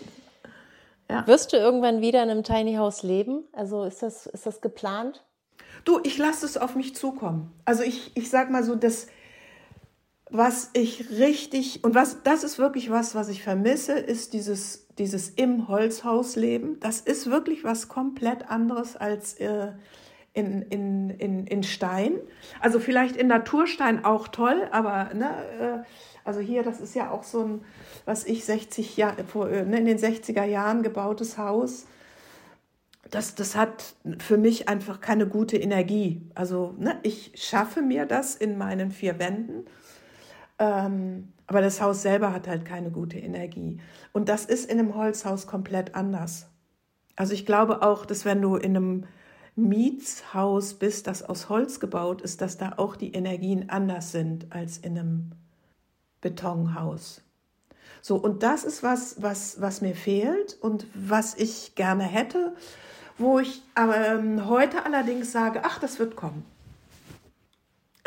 [1.09, 1.25] Ja.
[1.27, 3.43] Wirst du irgendwann wieder in einem Tiny House leben?
[3.51, 5.23] Also ist das, ist das geplant?
[5.85, 7.51] Du, ich lasse es auf mich zukommen.
[7.65, 9.07] Also ich, ich sag mal so, das,
[10.31, 15.29] was ich richtig, und was, das ist wirklich was, was ich vermisse, ist dieses, dieses
[15.29, 16.79] im Holzhaus leben.
[16.79, 19.71] Das ist wirklich was komplett anderes als äh,
[20.33, 22.13] in, in, in, in Stein.
[22.59, 25.87] Also vielleicht in Naturstein auch toll, aber ne, äh,
[26.23, 27.61] also hier, das ist ja auch so ein,
[28.05, 31.87] was ich 60 Jahre, äh, ne, in den 60er Jahren gebautes Haus.
[33.09, 36.21] Das, das hat für mich einfach keine gute Energie.
[36.35, 39.65] Also ne, ich schaffe mir das in meinen vier Wänden,
[40.59, 43.79] ähm, aber das Haus selber hat halt keine gute Energie.
[44.13, 46.47] Und das ist in einem Holzhaus komplett anders.
[47.15, 49.05] Also ich glaube auch, dass wenn du in einem
[49.55, 54.77] Mietshaus bist, das aus Holz gebaut ist, dass da auch die Energien anders sind als
[54.77, 55.31] in einem
[56.21, 57.21] Betonhaus.
[58.01, 62.55] So, und das ist was, was, was mir fehlt und was ich gerne hätte,
[63.17, 66.45] wo ich ähm, heute allerdings sage, ach, das wird kommen.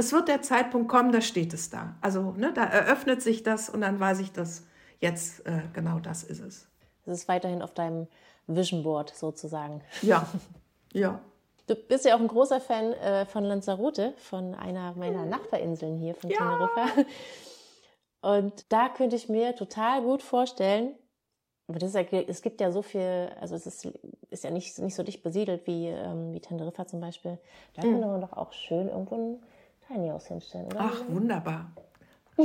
[0.03, 1.94] Es wird der Zeitpunkt kommen, da steht es da.
[2.00, 4.66] Also ne, da eröffnet sich das und dann weiß ich, dass
[4.98, 6.66] jetzt äh, genau das ist es.
[7.07, 8.09] Es ist weiterhin auf deinem
[8.48, 9.80] Vision Board sozusagen.
[10.03, 10.26] Ja,
[10.92, 11.20] ja.
[11.68, 16.16] Du bist ja auch ein großer Fan äh, von Lanzarote, von einer meiner Nachbarinseln hier
[16.16, 16.38] von ja.
[16.38, 17.05] Teneriffa.
[18.22, 20.96] Und da könnte ich mir total gut vorstellen,
[21.68, 23.88] aber das ja, es gibt ja so viel, also es ist,
[24.30, 27.38] ist ja nicht, nicht so dicht besiedelt wie, ähm, wie Teneriffa zum Beispiel.
[27.74, 27.92] Da mhm.
[27.92, 29.42] könnte man doch auch schön irgendwo ein
[29.95, 30.80] House hinstellen, oder?
[30.80, 31.72] Ach, wunderbar.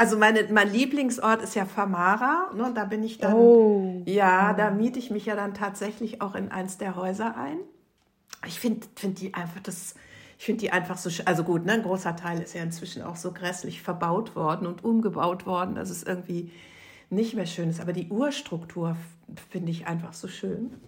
[0.00, 2.52] Also meine, mein Lieblingsort ist ja Famara.
[2.54, 2.70] Ne?
[2.72, 4.02] Da bin ich dann, oh.
[4.06, 7.58] ja, da miete ich mich ja dann tatsächlich auch in eins der Häuser ein.
[8.46, 9.96] Ich finde find die einfach das,
[10.38, 13.16] ich finde die einfach so, also gut, ne, ein großer Teil ist ja inzwischen auch
[13.16, 16.52] so grässlich verbaut worden und umgebaut worden, dass es irgendwie
[17.10, 17.80] nicht mehr schön ist.
[17.80, 18.96] Aber die Urstruktur
[19.50, 20.80] finde ich einfach so schön.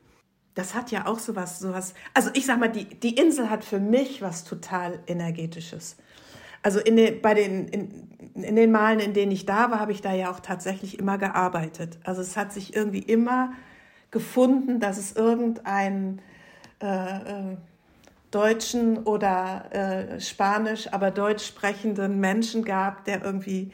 [0.61, 1.95] Das hat ja auch sowas, sowas.
[2.13, 5.97] Also ich sag mal, die, die Insel hat für mich was total energetisches.
[6.63, 9.93] Also in den, bei den, in, in den Malen, in denen ich da war, habe
[9.93, 11.99] ich da ja auch tatsächlich immer gearbeitet.
[12.05, 13.55] Also es hat sich irgendwie immer
[14.11, 16.21] gefunden, dass es irgendeinen
[16.83, 17.57] äh, äh,
[18.31, 23.73] deutschen oder äh, spanisch, aber deutsch sprechenden Menschen gab, der irgendwie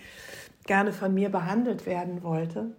[0.67, 2.77] gerne von mir behandelt werden wollte.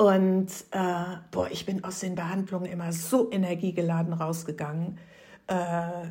[0.00, 4.96] Und äh, boah, ich bin aus den Behandlungen immer so energiegeladen rausgegangen.
[5.46, 6.06] Äh,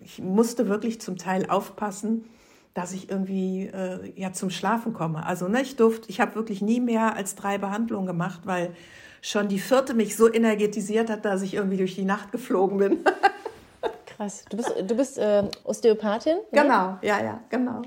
[0.00, 2.24] ich musste wirklich zum Teil aufpassen,
[2.72, 5.26] dass ich irgendwie äh, ja zum Schlafen komme.
[5.26, 8.76] Also ne, ich durfte, ich habe wirklich nie mehr als drei Behandlungen gemacht, weil
[9.22, 12.98] schon die vierte mich so energetisiert hat, dass ich irgendwie durch die Nacht geflogen bin.
[14.06, 14.44] Krass.
[14.50, 16.36] Du bist, du bist äh, Osteopathin?
[16.36, 16.62] Ne?
[16.62, 17.82] Genau, ja, ja, genau.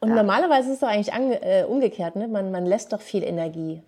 [0.00, 0.14] Und ja.
[0.14, 2.28] normalerweise ist es doch eigentlich ange, äh, umgekehrt, ne?
[2.28, 3.82] Man, man lässt doch viel Energie.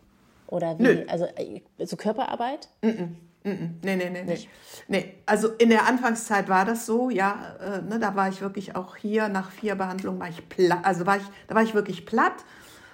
[0.52, 0.82] Oder wie?
[0.82, 1.04] Nö.
[1.08, 2.68] Also äh, so Körperarbeit?
[2.82, 3.08] Mm -mm.
[3.44, 4.48] Nee, nee, nee, nee.
[4.86, 5.14] nee.
[5.26, 8.94] Also in der Anfangszeit war das so, ja, äh, ne, da war ich wirklich auch
[8.94, 12.44] hier nach vier Behandlungen war ich platt, also war ich, da war ich wirklich platt.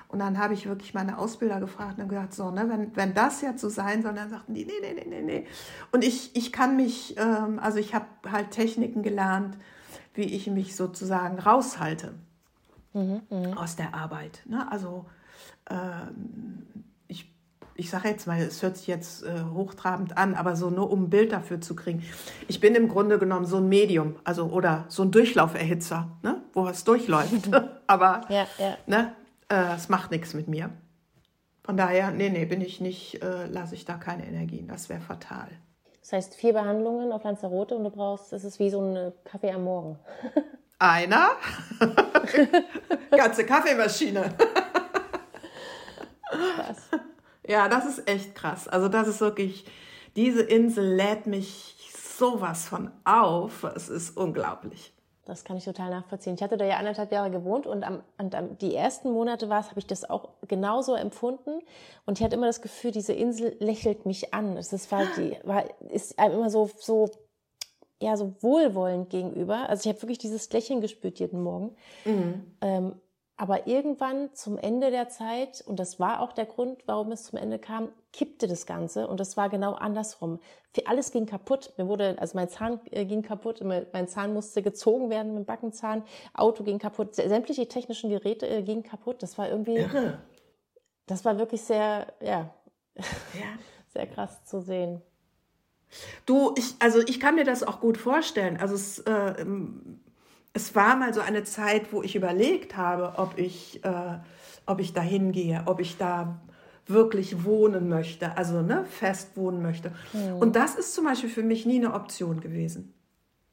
[0.07, 3.43] Und dann habe ich wirklich meine Ausbilder gefragt und gesagt, so, ne, wenn, wenn das
[3.43, 5.47] jetzt so sein soll, dann sagten die, nee, nee, nee, nee, nee.
[5.93, 9.59] Und ich, ich kann mich, ähm, also ich habe halt Techniken gelernt,
[10.15, 12.15] wie ich mich sozusagen raushalte
[12.95, 13.57] mhm, mh.
[13.61, 14.43] aus der Arbeit.
[14.47, 14.67] Ne?
[14.73, 15.05] Also
[15.69, 16.63] ähm,
[17.79, 21.05] ich sage jetzt mal, es hört sich jetzt äh, hochtrabend an, aber so nur um
[21.05, 22.03] ein Bild dafür zu kriegen.
[22.49, 26.67] Ich bin im Grunde genommen so ein Medium, also oder so ein Durchlauferhitzer, ne, wo
[26.67, 27.49] es durchläuft.
[27.87, 28.77] aber ja, ja.
[28.87, 29.15] Ne,
[29.49, 30.71] äh, es macht nichts mit mir.
[31.63, 34.67] Von daher, nee, nee, bin ich nicht, äh, lasse ich da keine Energien.
[34.67, 35.49] Das wäre fatal.
[36.01, 39.53] Das heißt, vier Behandlungen auf Lanzarote und du brauchst, das ist wie so ein Kaffee
[39.53, 40.01] am Morgen.
[40.81, 41.31] Einer?
[43.11, 44.35] Ganze Kaffeemaschine.
[46.57, 46.89] Krass.
[47.49, 48.69] Ja, das ist echt krass.
[48.69, 49.65] Also das ist wirklich,
[50.15, 51.75] diese Insel lädt mich
[52.19, 53.65] sowas von auf.
[53.65, 54.95] Es ist unglaublich.
[55.25, 56.35] Das kann ich total nachvollziehen.
[56.35, 59.61] Ich hatte da ja anderthalb Jahre gewohnt und, am, und am, die ersten Monate war
[59.61, 61.61] es, habe ich das auch genauso empfunden.
[62.07, 64.55] Und ich hatte immer das Gefühl, diese Insel lächelt mich an.
[64.55, 67.11] Das war die, war, ist einem immer so, so,
[68.01, 69.69] ja, so wohlwollend gegenüber.
[69.69, 71.77] Also ich habe wirklich dieses Lächeln gespürt jeden Morgen.
[72.07, 72.45] Mhm.
[72.63, 72.95] Ähm,
[73.39, 77.39] aber irgendwann zum Ende der Zeit, und das war auch der Grund, warum es zum
[77.39, 80.41] Ende kam, kippte das Ganze und das war genau andersrum.
[80.75, 81.73] Für alles ging kaputt.
[81.79, 85.47] Mir wurde, also mein Zahn äh, ging kaputt, mein Zahn musste gezogen werden mit dem
[85.47, 86.03] Backenzahn,
[86.35, 89.23] Auto ging kaputt, sämtliche technischen Geräte äh, gingen kaputt.
[89.23, 90.19] Das war irgendwie, Irre.
[91.07, 92.53] das war wirklich sehr, ja,
[92.97, 93.05] ja.
[93.87, 95.01] sehr krass zu sehen.
[96.27, 98.57] Du, ich, also ich kann mir das auch gut vorstellen.
[98.57, 99.47] Also es, äh,
[100.59, 104.19] es war mal so eine Zeit, wo ich überlegt habe, ob ich, äh,
[104.67, 106.41] ob ich da hingehe, ob ich da
[106.87, 109.93] wirklich wohnen möchte, also ne, fest wohnen möchte.
[110.13, 110.39] Mhm.
[110.39, 112.93] Und das ist zum Beispiel für mich nie eine Option gewesen.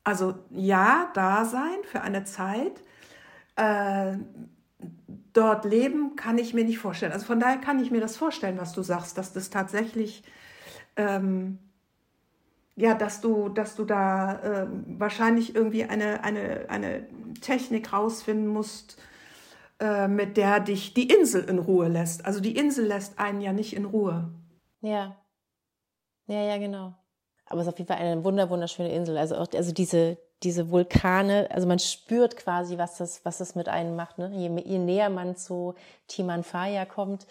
[0.03, 2.81] Also ja, da sein für eine Zeit,
[3.55, 4.17] äh,
[5.33, 7.11] dort leben kann ich mir nicht vorstellen.
[7.11, 10.23] Also von daher kann ich mir das vorstellen, was du sagst, dass das tatsächlich
[10.95, 11.59] ähm,
[12.75, 17.07] ja, dass du, dass du da äh, wahrscheinlich irgendwie eine, eine, eine
[17.41, 18.97] Technik rausfinden musst,
[19.79, 22.25] äh, mit der dich die Insel in Ruhe lässt.
[22.25, 24.29] Also die Insel lässt einen ja nicht in Ruhe.
[24.81, 25.15] Ja.
[26.27, 26.93] Ja, ja, genau.
[27.45, 29.17] Aber es ist auf jeden Fall eine wunder, wunderschöne Insel.
[29.17, 33.69] Also auch, also diese, diese Vulkane, also man spürt quasi, was das, was das mit
[33.69, 34.17] einem macht.
[34.17, 34.31] Ne?
[34.33, 35.75] Je, je näher man zu
[36.07, 37.27] Timanfaya kommt,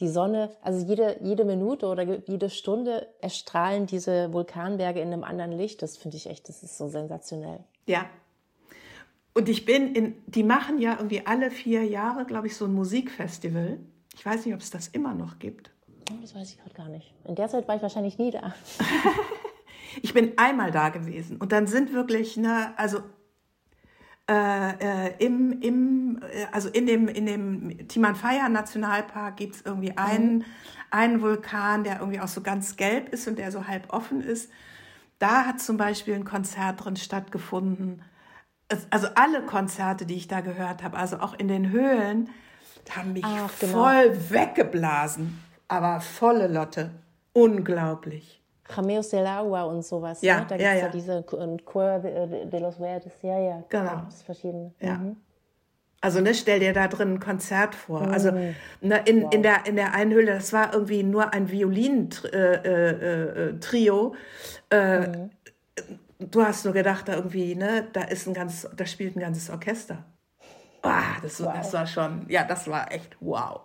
[0.00, 5.52] die Sonne, also jede, jede Minute oder jede Stunde erstrahlen diese Vulkanberge in einem anderen
[5.52, 5.82] Licht.
[5.82, 7.60] Das finde ich echt, das ist so sensationell.
[7.86, 8.06] Ja.
[9.34, 12.72] Und ich bin in, die machen ja irgendwie alle vier Jahre, glaube ich, so ein
[12.72, 13.78] Musikfestival.
[14.14, 15.70] Ich weiß nicht, ob es das immer noch gibt.
[16.10, 17.12] Oh, das weiß ich gerade gar nicht.
[17.24, 18.54] In der Zeit war ich wahrscheinlich nie da.
[20.02, 22.98] ich bin einmal da gewesen und dann sind wirklich, ne, also
[24.28, 29.90] äh, äh, im, im, äh, also in dem, in dem Timanfaya Nationalpark gibt es irgendwie
[29.90, 29.98] mhm.
[29.98, 30.44] einen, mhm.
[30.90, 34.50] einen Vulkan, der irgendwie auch so ganz gelb ist und der so halb offen ist.
[35.18, 38.02] Da hat zum Beispiel ein Konzert drin stattgefunden.
[38.90, 42.30] Also alle Konzerte, die ich da gehört habe, also auch in den Höhlen,
[42.90, 43.72] haben mich Ach, genau.
[43.72, 45.42] voll weggeblasen.
[45.68, 46.90] Aber volle Lotte.
[47.32, 48.42] Unglaublich.
[48.68, 50.22] Jameos del Agua und sowas.
[50.22, 50.46] Ja, ne?
[50.48, 50.88] Da gibt es ja, ja.
[50.88, 53.12] diese Cueva de, de, los Verdes.
[53.22, 53.62] Ja, ja.
[53.68, 54.02] Genau.
[54.04, 54.72] Das ist verschiedene.
[54.80, 54.94] Ja.
[54.94, 55.16] Mhm.
[56.00, 58.02] Also ne, stell dir da drin ein Konzert vor.
[58.02, 58.12] Mhm.
[58.12, 58.54] Also ne,
[59.06, 59.34] in, wow.
[59.34, 64.14] in, der, in der Einhülle, das war irgendwie nur ein Violin-Trio.
[64.70, 65.30] Äh, äh, äh, mhm.
[66.18, 69.50] Du hast nur gedacht, da irgendwie, ne, da ist ein ganzes, da spielt ein ganzes
[69.50, 70.04] Orchester.
[70.82, 71.54] Ah, das, wow.
[71.54, 73.62] das war schon, ja, das war echt wow.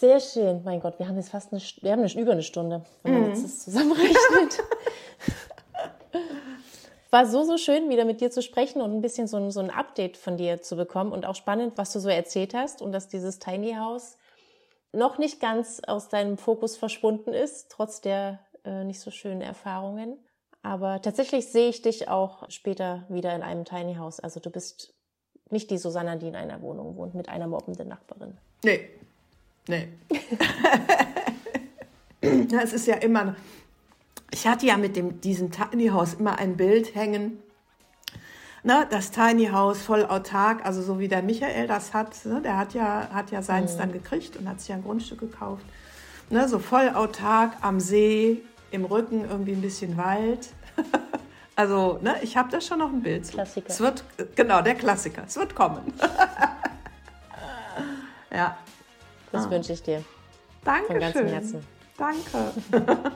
[0.00, 0.62] Sehr schön.
[0.64, 3.22] Mein Gott, wir haben jetzt fast eine, wir haben eine, über eine Stunde, wenn man
[3.24, 3.28] mhm.
[3.28, 4.64] jetzt das zusammenrechnet.
[7.10, 9.60] War so, so schön, wieder mit dir zu sprechen und ein bisschen so ein, so
[9.60, 12.92] ein Update von dir zu bekommen und auch spannend, was du so erzählt hast und
[12.92, 14.16] dass dieses Tiny House
[14.92, 20.16] noch nicht ganz aus deinem Fokus verschwunden ist, trotz der äh, nicht so schönen Erfahrungen.
[20.62, 24.18] Aber tatsächlich sehe ich dich auch später wieder in einem Tiny House.
[24.18, 24.94] Also du bist
[25.50, 28.38] nicht die Susanna, die in einer Wohnung wohnt mit einer mobbenden Nachbarin.
[28.64, 28.88] Nee,
[29.70, 29.88] Nee.
[32.50, 33.36] ja, es ist ja immer.
[34.32, 37.38] Ich hatte ja mit dem, diesem Tiny House immer ein Bild hängen.
[38.64, 42.26] Ne, das Tiny House voll autark, also so wie der Michael das hat.
[42.26, 43.78] Ne, der hat ja, hat ja seins mhm.
[43.78, 45.64] dann gekriegt und hat sich ein Grundstück gekauft.
[46.30, 48.42] Ne, so voll autark am See,
[48.72, 50.48] im Rücken irgendwie ein bisschen Wald.
[51.56, 53.30] also, ne, ich habe da schon noch ein Bild.
[53.30, 53.70] Klassiker.
[53.70, 54.02] Es wird,
[54.34, 55.22] genau, der Klassiker.
[55.26, 55.92] Es wird kommen.
[58.32, 58.56] ja.
[59.32, 59.50] Das ah.
[59.50, 60.04] wünsche ich dir.
[60.64, 60.86] Danke.
[60.86, 61.66] Von ganzem Herzen.
[61.96, 62.52] Danke.